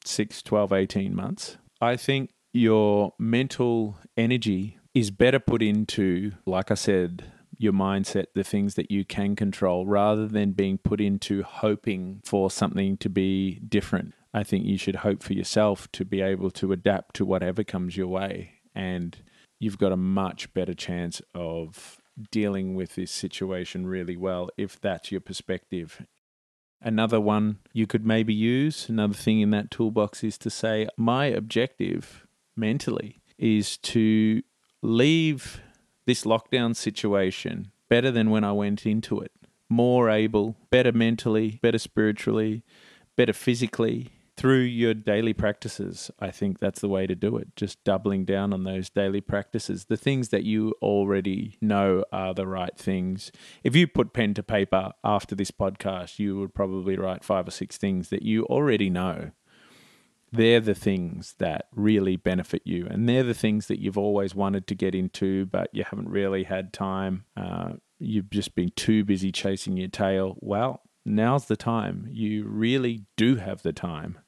6, 0.04 0.42
12, 0.42 0.72
18 0.72 1.14
months. 1.14 1.56
I 1.80 1.96
think 1.96 2.30
your 2.52 3.12
mental 3.18 3.98
energy 4.16 4.78
is 4.94 5.10
better 5.10 5.38
put 5.38 5.62
into, 5.62 6.32
like 6.46 6.70
I 6.70 6.74
said, 6.74 7.32
your 7.58 7.72
mindset, 7.72 8.26
the 8.34 8.44
things 8.44 8.74
that 8.74 8.90
you 8.90 9.04
can 9.04 9.36
control, 9.36 9.86
rather 9.86 10.26
than 10.26 10.52
being 10.52 10.78
put 10.78 11.00
into 11.00 11.42
hoping 11.42 12.20
for 12.24 12.50
something 12.50 12.96
to 12.98 13.08
be 13.08 13.60
different. 13.60 14.14
I 14.34 14.42
think 14.42 14.64
you 14.64 14.76
should 14.76 14.96
hope 14.96 15.22
for 15.22 15.32
yourself 15.32 15.90
to 15.92 16.04
be 16.04 16.20
able 16.20 16.50
to 16.52 16.72
adapt 16.72 17.16
to 17.16 17.24
whatever 17.24 17.62
comes 17.62 17.96
your 17.96 18.08
way. 18.08 18.54
And 18.74 19.16
you've 19.60 19.78
got 19.78 19.92
a 19.92 19.96
much 19.96 20.52
better 20.54 20.74
chance 20.74 21.22
of 21.34 21.98
dealing 22.30 22.74
with 22.74 22.94
this 22.94 23.10
situation 23.10 23.86
really 23.86 24.16
well 24.16 24.48
if 24.56 24.80
that's 24.80 25.10
your 25.10 25.20
perspective. 25.20 26.06
Another 26.80 27.20
one 27.20 27.58
you 27.72 27.86
could 27.86 28.04
maybe 28.04 28.34
use, 28.34 28.88
another 28.88 29.14
thing 29.14 29.40
in 29.40 29.50
that 29.50 29.70
toolbox 29.70 30.24
is 30.24 30.36
to 30.38 30.50
say, 30.50 30.88
my 30.96 31.26
objective 31.26 32.26
mentally 32.56 33.22
is 33.38 33.76
to 33.78 34.42
leave 34.82 35.60
this 36.06 36.24
lockdown 36.24 36.74
situation 36.74 37.70
better 37.88 38.10
than 38.10 38.30
when 38.30 38.42
I 38.42 38.52
went 38.52 38.84
into 38.84 39.20
it. 39.20 39.32
More 39.68 40.10
able, 40.10 40.56
better 40.70 40.92
mentally, 40.92 41.60
better 41.62 41.78
spiritually, 41.78 42.62
better 43.16 43.32
physically, 43.32 44.08
through 44.42 44.62
your 44.62 44.92
daily 44.92 45.32
practices. 45.32 46.10
I 46.18 46.32
think 46.32 46.58
that's 46.58 46.80
the 46.80 46.88
way 46.88 47.06
to 47.06 47.14
do 47.14 47.36
it. 47.36 47.54
Just 47.54 47.84
doubling 47.84 48.24
down 48.24 48.52
on 48.52 48.64
those 48.64 48.90
daily 48.90 49.20
practices, 49.20 49.84
the 49.84 49.96
things 49.96 50.30
that 50.30 50.42
you 50.42 50.74
already 50.82 51.58
know 51.60 52.04
are 52.12 52.34
the 52.34 52.48
right 52.48 52.76
things. 52.76 53.30
If 53.62 53.76
you 53.76 53.86
put 53.86 54.12
pen 54.12 54.34
to 54.34 54.42
paper 54.42 54.94
after 55.04 55.36
this 55.36 55.52
podcast, 55.52 56.18
you 56.18 56.40
would 56.40 56.56
probably 56.56 56.96
write 56.96 57.22
five 57.22 57.46
or 57.46 57.52
six 57.52 57.76
things 57.76 58.08
that 58.08 58.22
you 58.22 58.42
already 58.46 58.90
know. 58.90 59.30
They're 60.32 60.58
the 60.58 60.74
things 60.74 61.36
that 61.38 61.68
really 61.72 62.16
benefit 62.16 62.62
you, 62.64 62.88
and 62.90 63.08
they're 63.08 63.22
the 63.22 63.34
things 63.34 63.68
that 63.68 63.78
you've 63.78 63.96
always 63.96 64.34
wanted 64.34 64.66
to 64.66 64.74
get 64.74 64.92
into, 64.92 65.46
but 65.46 65.70
you 65.72 65.84
haven't 65.84 66.08
really 66.08 66.42
had 66.42 66.72
time. 66.72 67.26
Uh, 67.36 67.74
you've 68.00 68.30
just 68.30 68.56
been 68.56 68.72
too 68.74 69.04
busy 69.04 69.30
chasing 69.30 69.76
your 69.76 69.86
tail. 69.86 70.36
Well, 70.40 70.82
now's 71.04 71.44
the 71.44 71.56
time. 71.56 72.08
You 72.10 72.44
really 72.44 73.04
do 73.16 73.36
have 73.36 73.62
the 73.62 73.72
time. 73.72 74.18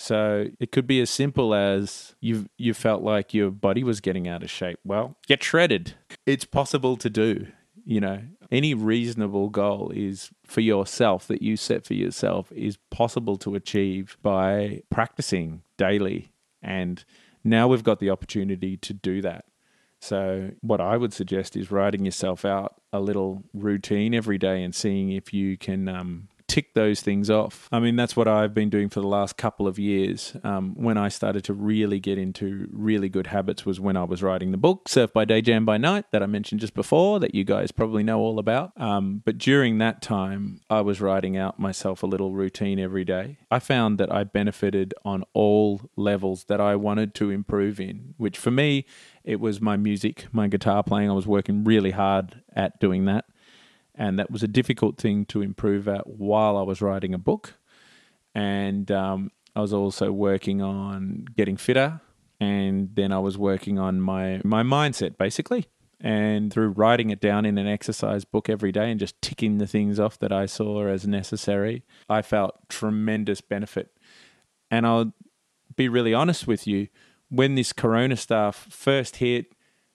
So 0.00 0.46
it 0.60 0.70
could 0.70 0.86
be 0.86 1.00
as 1.00 1.10
simple 1.10 1.52
as 1.54 2.14
you 2.20 2.46
you 2.56 2.72
felt 2.72 3.02
like 3.02 3.34
your 3.34 3.50
body 3.50 3.82
was 3.82 4.00
getting 4.00 4.28
out 4.28 4.44
of 4.44 4.50
shape. 4.50 4.78
Well, 4.84 5.16
get 5.26 5.42
shredded. 5.42 5.94
It's 6.24 6.44
possible 6.44 6.96
to 6.96 7.10
do. 7.10 7.48
You 7.84 8.00
know, 8.00 8.22
any 8.52 8.74
reasonable 8.74 9.48
goal 9.48 9.90
is 9.92 10.30
for 10.44 10.60
yourself 10.60 11.26
that 11.26 11.42
you 11.42 11.56
set 11.56 11.84
for 11.84 11.94
yourself 11.94 12.52
is 12.52 12.78
possible 12.90 13.36
to 13.38 13.56
achieve 13.56 14.16
by 14.22 14.82
practicing 14.88 15.62
daily. 15.76 16.30
And 16.62 17.04
now 17.42 17.66
we've 17.66 17.82
got 17.82 17.98
the 17.98 18.10
opportunity 18.10 18.76
to 18.76 18.94
do 18.94 19.20
that. 19.22 19.46
So, 20.00 20.52
what 20.60 20.80
I 20.80 20.96
would 20.96 21.12
suggest 21.12 21.56
is 21.56 21.72
writing 21.72 22.04
yourself 22.04 22.44
out 22.44 22.80
a 22.92 23.00
little 23.00 23.42
routine 23.52 24.14
every 24.14 24.38
day 24.38 24.62
and 24.62 24.72
seeing 24.72 25.10
if 25.10 25.34
you 25.34 25.58
can 25.58 25.88
um, 25.88 26.27
tick 26.48 26.72
those 26.74 27.02
things 27.02 27.28
off. 27.30 27.68
I 27.70 27.78
mean, 27.78 27.94
that's 27.94 28.16
what 28.16 28.26
I've 28.26 28.54
been 28.54 28.70
doing 28.70 28.88
for 28.88 29.00
the 29.00 29.06
last 29.06 29.36
couple 29.36 29.68
of 29.68 29.78
years. 29.78 30.34
Um, 30.42 30.74
when 30.74 30.96
I 30.96 31.08
started 31.08 31.44
to 31.44 31.52
really 31.52 32.00
get 32.00 32.18
into 32.18 32.68
really 32.72 33.08
good 33.08 33.28
habits 33.28 33.66
was 33.66 33.78
when 33.78 33.96
I 33.96 34.04
was 34.04 34.22
writing 34.22 34.50
the 34.50 34.56
book, 34.56 34.88
Surf 34.88 35.12
by 35.12 35.26
Day, 35.26 35.42
Jam 35.42 35.66
by 35.66 35.76
Night, 35.76 36.06
that 36.10 36.22
I 36.22 36.26
mentioned 36.26 36.60
just 36.60 36.74
before, 36.74 37.20
that 37.20 37.34
you 37.34 37.44
guys 37.44 37.70
probably 37.70 38.02
know 38.02 38.18
all 38.20 38.38
about. 38.38 38.72
Um, 38.80 39.22
but 39.24 39.36
during 39.38 39.78
that 39.78 40.00
time, 40.00 40.62
I 40.70 40.80
was 40.80 41.00
writing 41.00 41.36
out 41.36 41.60
myself 41.60 42.02
a 42.02 42.06
little 42.06 42.32
routine 42.32 42.78
every 42.78 43.04
day. 43.04 43.36
I 43.50 43.58
found 43.58 43.98
that 43.98 44.12
I 44.12 44.24
benefited 44.24 44.94
on 45.04 45.24
all 45.34 45.82
levels 45.96 46.44
that 46.44 46.60
I 46.60 46.76
wanted 46.76 47.14
to 47.16 47.30
improve 47.30 47.78
in, 47.78 48.14
which 48.16 48.38
for 48.38 48.50
me, 48.50 48.86
it 49.22 49.38
was 49.38 49.60
my 49.60 49.76
music, 49.76 50.26
my 50.32 50.48
guitar 50.48 50.82
playing. 50.82 51.10
I 51.10 51.14
was 51.14 51.26
working 51.26 51.62
really 51.64 51.90
hard 51.90 52.42
at 52.54 52.80
doing 52.80 53.04
that 53.04 53.26
and 53.98 54.18
that 54.18 54.30
was 54.30 54.42
a 54.42 54.48
difficult 54.48 54.96
thing 54.96 55.26
to 55.26 55.42
improve 55.42 55.88
at 55.88 56.06
while 56.06 56.56
I 56.56 56.62
was 56.62 56.80
writing 56.80 57.12
a 57.12 57.18
book. 57.18 57.54
And 58.34 58.90
um, 58.90 59.30
I 59.56 59.60
was 59.60 59.72
also 59.72 60.12
working 60.12 60.62
on 60.62 61.26
getting 61.36 61.56
fitter, 61.56 62.00
and 62.40 62.94
then 62.94 63.12
I 63.12 63.18
was 63.18 63.36
working 63.36 63.78
on 63.78 64.00
my 64.00 64.40
my 64.44 64.62
mindset 64.62 65.18
basically. 65.18 65.66
And 66.00 66.52
through 66.52 66.68
writing 66.68 67.10
it 67.10 67.20
down 67.20 67.44
in 67.44 67.58
an 67.58 67.66
exercise 67.66 68.24
book 68.24 68.48
every 68.48 68.70
day 68.70 68.88
and 68.88 69.00
just 69.00 69.20
ticking 69.20 69.58
the 69.58 69.66
things 69.66 69.98
off 69.98 70.16
that 70.20 70.30
I 70.30 70.46
saw 70.46 70.86
as 70.86 71.08
necessary, 71.08 71.82
I 72.08 72.22
felt 72.22 72.68
tremendous 72.68 73.40
benefit. 73.40 73.90
And 74.70 74.86
I'll 74.86 75.12
be 75.74 75.88
really 75.88 76.14
honest 76.14 76.46
with 76.46 76.68
you, 76.68 76.86
when 77.30 77.56
this 77.56 77.72
corona 77.72 78.16
stuff 78.16 78.68
first 78.70 79.16
hit 79.16 79.52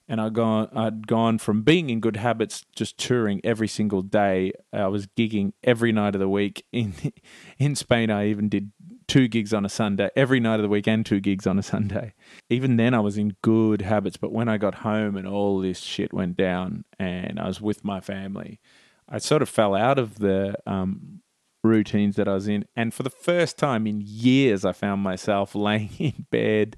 and 0.08 0.20
I'd 0.20 0.34
gone 0.34 0.70
I'd 0.76 1.08
gone 1.08 1.38
from 1.38 1.62
being 1.62 1.90
in 1.90 2.00
good 2.00 2.18
habits, 2.18 2.66
just 2.76 2.98
touring 2.98 3.42
every 3.44 3.68
single 3.68 4.02
day. 4.02 4.52
I 4.72 4.88
was 4.88 5.08
gigging 5.08 5.54
every 5.64 5.92
night 5.92 6.16
of 6.16 6.20
the 6.20 6.30
week 6.30 6.66
in 6.72 6.94
in 7.58 7.76
Spain. 7.76 8.10
I 8.10 8.28
even 8.28 8.50
did 8.50 8.72
two 9.08 9.28
gigs 9.28 9.54
on 9.54 9.66
a 9.66 9.70
Sunday 9.70 10.10
every 10.16 10.40
night 10.40 10.56
of 10.56 10.62
the 10.62 10.70
week 10.70 10.88
and 10.88 11.06
two 11.06 11.20
gigs 11.20 11.46
on 11.48 11.60
a 11.60 11.64
Sunday. 11.64 12.14
Even 12.50 12.78
then, 12.78 12.94
I 12.94 13.00
was 13.00 13.18
in 13.18 13.36
good 13.42 13.82
habits. 13.82 14.18
But 14.18 14.32
when 14.32 14.50
I 14.50 14.58
got 14.58 14.76
home 14.76 15.16
and 15.16 15.28
all 15.28 15.60
this 15.60 15.80
shit 15.80 16.14
went 16.14 16.38
down, 16.38 16.86
and 17.00 17.40
I 17.40 17.48
was 17.48 17.62
with 17.62 17.84
my 17.84 18.02
family, 18.02 18.60
I 19.08 19.20
sort 19.20 19.42
of 19.42 19.50
fell 19.50 19.76
out 19.76 20.00
of 20.00 20.20
the 20.20 20.56
um, 20.66 21.22
routines 21.64 22.16
that 22.18 22.28
I 22.28 22.34
was 22.34 22.48
in. 22.48 22.66
And 22.76 22.94
for 22.94 23.04
the 23.04 23.10
first 23.10 23.58
time 23.58 23.88
in 23.88 24.02
years, 24.04 24.66
I 24.66 24.74
found 24.74 25.02
myself 25.02 25.56
laying 25.56 25.92
in 25.98 26.26
bed 26.30 26.76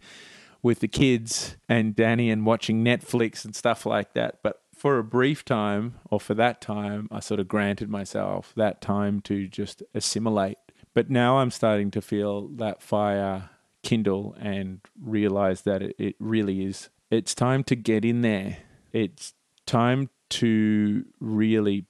with 0.66 0.80
the 0.80 0.88
kids 0.88 1.58
and 1.70 1.96
Danny 1.96 2.32
and 2.32 2.44
watching 2.44 2.84
Netflix 2.84 3.46
and 3.46 3.56
stuff 3.56 3.86
like 3.86 4.14
that. 4.16 4.40
But 4.42 4.64
for 4.76 4.98
a 4.98 5.04
brief 5.04 5.46
time, 5.46 6.00
or 6.10 6.20
for 6.20 6.34
that 6.34 6.60
time, 6.60 7.08
I 7.12 7.20
sort 7.20 7.40
of 7.40 7.48
granted 7.48 7.88
myself 7.88 8.52
that 8.56 8.82
time 8.82 9.22
to 9.26 9.48
just 9.48 9.84
assimilate. 9.94 10.58
But 10.96 11.12
now 11.12 11.38
I'm 11.38 11.52
starting 11.52 11.92
to 11.92 12.02
feel 12.02 12.48
that 12.56 12.82
fire 12.82 13.52
kindle 13.84 14.36
and 14.40 14.80
realize 15.00 15.62
that 15.62 15.84
it, 15.84 15.96
it 16.00 16.16
really 16.20 16.66
is. 16.66 16.90
It's 17.12 17.36
time 17.36 17.64
to 17.66 17.76
get 17.76 18.04
in 18.04 18.22
there. 18.22 18.58
It's 18.92 19.36
time 19.68 20.10
to 20.32 21.06
really 21.20 21.86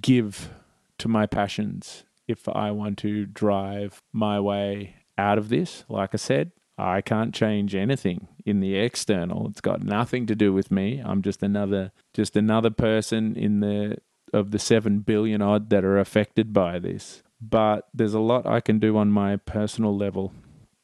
give 0.00 0.50
to 0.98 1.06
my 1.06 1.26
passions 1.26 2.02
if 2.26 2.48
I 2.48 2.72
want 2.72 2.98
to 2.98 3.24
drive 3.24 4.02
my 4.12 4.40
way 4.40 4.96
out 5.16 5.38
of 5.38 5.48
this. 5.48 5.84
Like 5.88 6.10
I 6.12 6.16
said, 6.16 6.50
I 6.82 7.00
can't 7.00 7.34
change 7.34 7.74
anything 7.74 8.28
in 8.44 8.60
the 8.60 8.74
external. 8.74 9.46
It's 9.48 9.60
got 9.60 9.82
nothing 9.82 10.26
to 10.26 10.34
do 10.34 10.52
with 10.52 10.70
me. 10.70 11.00
I'm 11.04 11.22
just 11.22 11.42
another 11.42 11.92
just 12.12 12.36
another 12.36 12.70
person 12.70 13.36
in 13.36 13.60
the 13.60 13.98
of 14.32 14.50
the 14.50 14.58
7 14.58 15.00
billion 15.00 15.42
odd 15.42 15.70
that 15.70 15.84
are 15.84 15.98
affected 15.98 16.52
by 16.52 16.78
this. 16.78 17.22
But 17.40 17.88
there's 17.92 18.14
a 18.14 18.20
lot 18.20 18.46
I 18.46 18.60
can 18.60 18.78
do 18.78 18.96
on 18.96 19.12
my 19.12 19.36
personal 19.36 19.96
level. 19.96 20.32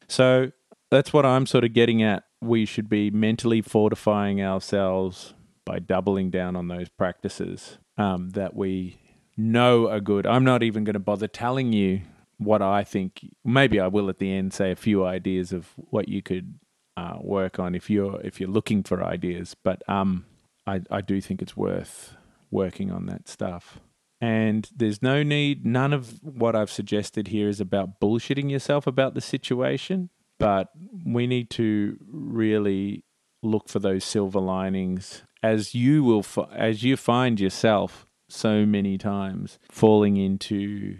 So 0.07 0.51
that's 0.91 1.11
what 1.11 1.25
I'm 1.25 1.45
sort 1.45 1.63
of 1.63 1.73
getting 1.73 2.01
at. 2.03 2.23
We 2.41 2.65
should 2.65 2.89
be 2.89 3.09
mentally 3.09 3.61
fortifying 3.61 4.41
ourselves 4.41 5.33
by 5.65 5.79
doubling 5.79 6.29
down 6.29 6.55
on 6.55 6.67
those 6.67 6.89
practices 6.89 7.77
um, 7.97 8.29
that 8.31 8.55
we 8.55 8.99
know 9.35 9.89
are 9.89 9.99
good. 9.99 10.25
I'm 10.25 10.43
not 10.43 10.63
even 10.63 10.83
going 10.83 10.93
to 10.93 10.99
bother 10.99 11.27
telling 11.27 11.73
you 11.73 12.01
what 12.39 12.61
I 12.61 12.83
think. 12.83 13.25
Maybe 13.45 13.79
I 13.79 13.87
will 13.87 14.09
at 14.09 14.17
the 14.17 14.33
end 14.33 14.53
say 14.53 14.71
a 14.71 14.75
few 14.75 15.05
ideas 15.05 15.53
of 15.53 15.69
what 15.75 16.09
you 16.09 16.23
could 16.23 16.59
uh, 16.97 17.17
work 17.21 17.59
on 17.59 17.75
if 17.75 17.89
you're 17.89 18.19
if 18.21 18.39
you're 18.39 18.49
looking 18.49 18.81
for 18.81 19.03
ideas. 19.03 19.55
But 19.63 19.87
um, 19.87 20.25
I 20.65 20.81
I 20.89 21.01
do 21.01 21.21
think 21.21 21.41
it's 21.41 21.55
worth 21.55 22.15
working 22.49 22.91
on 22.91 23.05
that 23.05 23.27
stuff. 23.27 23.79
And 24.21 24.67
there's 24.75 25.01
no 25.01 25.23
need. 25.23 25.65
None 25.65 25.93
of 25.93 26.19
what 26.23 26.55
I've 26.55 26.71
suggested 26.71 27.29
here 27.29 27.47
is 27.47 27.61
about 27.61 28.01
bullshitting 28.01 28.49
yourself 28.49 28.87
about 28.87 29.13
the 29.13 29.21
situation. 29.21 30.09
But 30.39 30.69
we 31.05 31.27
need 31.27 31.49
to 31.51 31.97
really 32.11 33.03
look 33.41 33.69
for 33.69 33.79
those 33.79 34.03
silver 34.03 34.39
linings 34.39 35.23
as 35.41 35.73
you 35.73 36.03
will 36.03 36.25
as 36.53 36.83
you 36.83 36.97
find 36.97 37.39
yourself 37.39 38.05
so 38.27 38.65
many 38.65 38.97
times 38.97 39.57
falling 39.71 40.17
into 40.17 40.97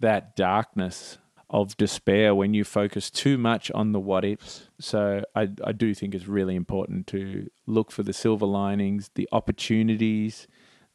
that 0.00 0.34
darkness 0.36 1.18
of 1.48 1.76
despair 1.76 2.34
when 2.34 2.54
you 2.54 2.64
focus 2.64 3.10
too 3.10 3.36
much 3.36 3.70
on 3.72 3.92
the 3.92 4.00
what 4.00 4.24
ifs. 4.24 4.68
So 4.78 5.24
I, 5.34 5.48
I 5.64 5.72
do 5.72 5.94
think 5.94 6.14
it's 6.14 6.28
really 6.28 6.54
important 6.54 7.06
to 7.08 7.48
look 7.66 7.90
for 7.90 8.02
the 8.02 8.12
silver 8.12 8.46
linings, 8.46 9.10
the 9.14 9.28
opportunities 9.32 10.46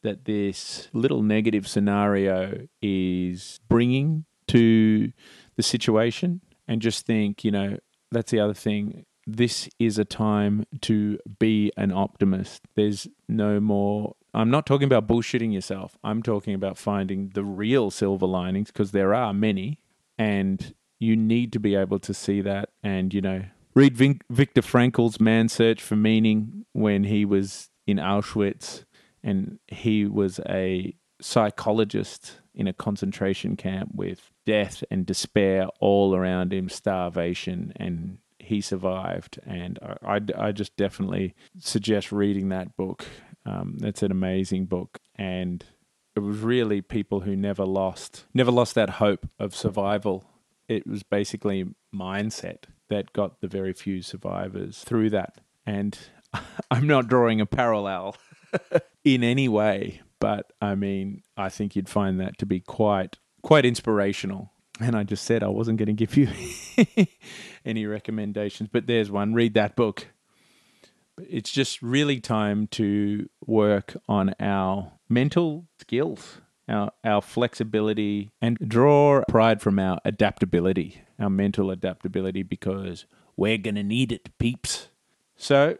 that 0.01 0.25
this 0.25 0.87
little 0.93 1.21
negative 1.21 1.67
scenario 1.67 2.67
is 2.81 3.59
bringing 3.67 4.25
to 4.47 5.11
the 5.55 5.63
situation, 5.63 6.41
and 6.67 6.81
just 6.81 7.05
think, 7.05 7.43
you 7.43 7.51
know, 7.51 7.77
that's 8.11 8.31
the 8.31 8.39
other 8.39 8.53
thing. 8.53 9.05
This 9.27 9.69
is 9.79 9.97
a 9.97 10.05
time 10.05 10.65
to 10.81 11.17
be 11.39 11.71
an 11.77 11.91
optimist. 11.91 12.63
There's 12.75 13.07
no 13.27 13.59
more. 13.59 14.15
I'm 14.33 14.51
not 14.51 14.65
talking 14.65 14.85
about 14.85 15.07
bullshitting 15.07 15.53
yourself. 15.53 15.97
I'm 16.03 16.21
talking 16.21 16.53
about 16.53 16.77
finding 16.77 17.29
the 17.33 17.43
real 17.43 17.89
silver 17.89 18.27
linings 18.27 18.71
because 18.71 18.91
there 18.91 19.13
are 19.13 19.33
many, 19.33 19.79
and 20.17 20.73
you 20.99 21.15
need 21.15 21.53
to 21.53 21.59
be 21.59 21.75
able 21.75 21.99
to 21.99 22.13
see 22.13 22.41
that. 22.41 22.69
And, 22.83 23.13
you 23.13 23.21
know, 23.21 23.43
read 23.73 23.97
Vin- 23.97 24.21
Viktor 24.29 24.61
Frankl's 24.61 25.19
Man's 25.19 25.53
Search 25.53 25.81
for 25.81 25.95
Meaning 25.95 26.65
when 26.73 27.05
he 27.05 27.25
was 27.25 27.69
in 27.88 27.97
Auschwitz 27.97 28.83
and 29.23 29.59
he 29.67 30.05
was 30.05 30.39
a 30.47 30.95
psychologist 31.21 32.41
in 32.53 32.67
a 32.67 32.73
concentration 32.73 33.55
camp 33.55 33.89
with 33.93 34.31
death 34.45 34.83
and 34.91 35.05
despair 35.05 35.67
all 35.79 36.15
around 36.15 36.53
him, 36.53 36.69
starvation, 36.69 37.73
and 37.77 38.19
he 38.45 38.62
survived. 38.62 39.39
And 39.45 39.79
I, 39.81 40.15
I, 40.15 40.47
I 40.47 40.51
just 40.51 40.75
definitely 40.77 41.36
suggest 41.60 42.12
reading 42.12 42.49
that 42.49 42.75
book. 42.77 43.05
Um, 43.45 43.77
it's 43.81 44.01
an 44.01 44.12
amazing 44.12 44.65
book, 44.65 44.99
and 45.15 45.63
it 46.15 46.19
was 46.19 46.39
really 46.39 46.81
people 46.81 47.19
who 47.21 47.36
never 47.36 47.65
lost, 47.65 48.25
never 48.34 48.51
lost 48.51 48.73
that 48.75 48.91
hope 48.91 49.29
of 49.38 49.55
survival. 49.55 50.23
It 50.67 50.88
was 50.88 51.03
basically 51.03 51.65
mindset 51.93 52.63
that 52.89 53.13
got 53.13 53.41
the 53.41 53.47
very 53.47 53.73
few 53.73 54.01
survivors 54.01 54.84
through 54.84 55.12
that. 55.12 55.39
And 55.65 55.97
I'm 56.71 56.88
not 56.88 57.08
drawing 57.08 57.41
a 57.41 57.45
parallel 57.45 58.15
in 59.03 59.23
any 59.23 59.47
way, 59.47 60.01
but 60.19 60.51
I 60.62 60.75
mean, 60.75 61.21
I 61.38 61.49
think 61.49 61.75
you'd 61.75 61.89
find 61.89 62.19
that 62.19 62.38
to 62.39 62.45
be 62.45 62.60
quite 62.60 63.17
quite 63.41 63.65
inspirational. 63.65 64.51
And 64.79 64.95
I 64.95 65.03
just 65.03 65.23
said 65.23 65.43
I 65.43 65.47
wasn't 65.47 65.77
going 65.77 65.88
to 65.88 65.93
give 65.93 66.17
you 66.17 66.27
any 67.65 67.85
recommendations, 67.85 68.69
but 68.71 68.88
there's 68.88 69.09
one. 69.09 69.33
Read 69.33 69.53
that 69.53 69.75
book. 69.75 70.07
It's 71.17 71.49
just 71.49 71.81
really 71.81 72.19
time 72.19 72.67
to 72.71 73.29
work 73.45 73.95
on 74.09 74.35
our 74.39 74.91
mental 75.07 75.67
skills, 75.79 76.41
our 76.67 76.91
our 77.05 77.21
flexibility, 77.21 78.31
and 78.41 78.57
draw 78.59 79.23
pride 79.29 79.61
from 79.61 79.79
our 79.79 79.99
adaptability, 80.03 81.01
our 81.17 81.29
mental 81.29 81.71
adaptability, 81.71 82.43
because 82.43 83.05
we're 83.38 83.57
going 83.57 83.75
to 83.75 83.83
need 83.83 84.11
it, 84.11 84.38
peeps. 84.39 84.89
So 85.38 85.77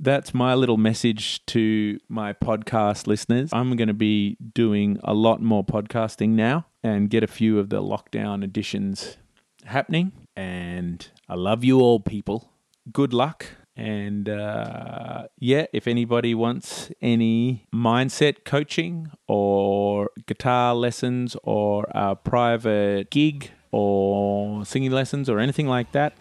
that's 0.00 0.34
my 0.34 0.54
little 0.54 0.78
message 0.78 1.46
to 1.46 2.00
my 2.08 2.32
podcast 2.32 3.06
listeners. 3.06 3.50
I'm 3.52 3.76
going 3.76 3.88
to 3.88 3.94
be 3.94 4.36
doing 4.52 4.98
a 5.04 5.14
lot 5.14 5.40
more 5.40 5.64
podcasting 5.64 6.30
now 6.30 6.66
and 6.84 7.08
get 7.08 7.24
a 7.24 7.26
few 7.26 7.58
of 7.58 7.70
the 7.70 7.82
lockdown 7.82 8.44
editions 8.44 9.16
happening. 9.64 10.12
And 10.36 11.08
I 11.28 11.34
love 11.34 11.64
you 11.64 11.80
all, 11.80 11.98
people. 11.98 12.52
Good 12.92 13.14
luck. 13.14 13.46
And 13.74 14.28
uh, 14.28 15.28
yeah, 15.38 15.66
if 15.72 15.88
anybody 15.88 16.34
wants 16.34 16.92
any 17.00 17.66
mindset 17.74 18.44
coaching 18.44 19.10
or 19.26 20.10
guitar 20.26 20.74
lessons 20.74 21.36
or 21.42 21.86
a 21.90 22.14
private 22.14 23.10
gig 23.10 23.50
or 23.72 24.64
singing 24.64 24.92
lessons 24.92 25.28
or 25.28 25.40
anything 25.40 25.66
like 25.66 25.90
that, 25.92 26.12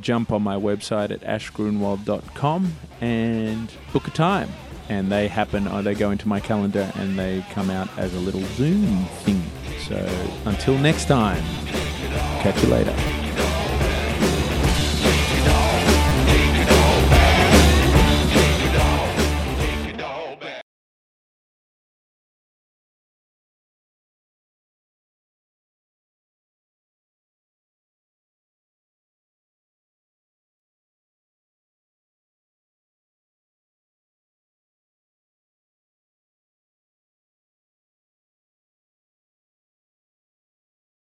jump 0.00 0.30
on 0.30 0.42
my 0.42 0.56
website 0.56 1.10
at 1.10 1.22
ashgrunwald.com 1.22 2.74
and 3.00 3.72
book 3.92 4.06
a 4.06 4.10
time. 4.10 4.50
And 4.88 5.10
they 5.10 5.28
happen, 5.28 5.66
or 5.66 5.82
they 5.82 5.94
go 5.94 6.10
into 6.10 6.28
my 6.28 6.40
calendar 6.40 6.90
and 6.94 7.18
they 7.18 7.44
come 7.50 7.70
out 7.70 7.88
as 7.98 8.14
a 8.14 8.20
little 8.20 8.42
Zoom 8.54 9.04
thing. 9.24 9.42
So 9.80 9.96
until 10.44 10.78
next 10.78 11.06
time, 11.06 11.42
catch 12.42 12.62
you 12.62 12.68
later. 12.68 13.15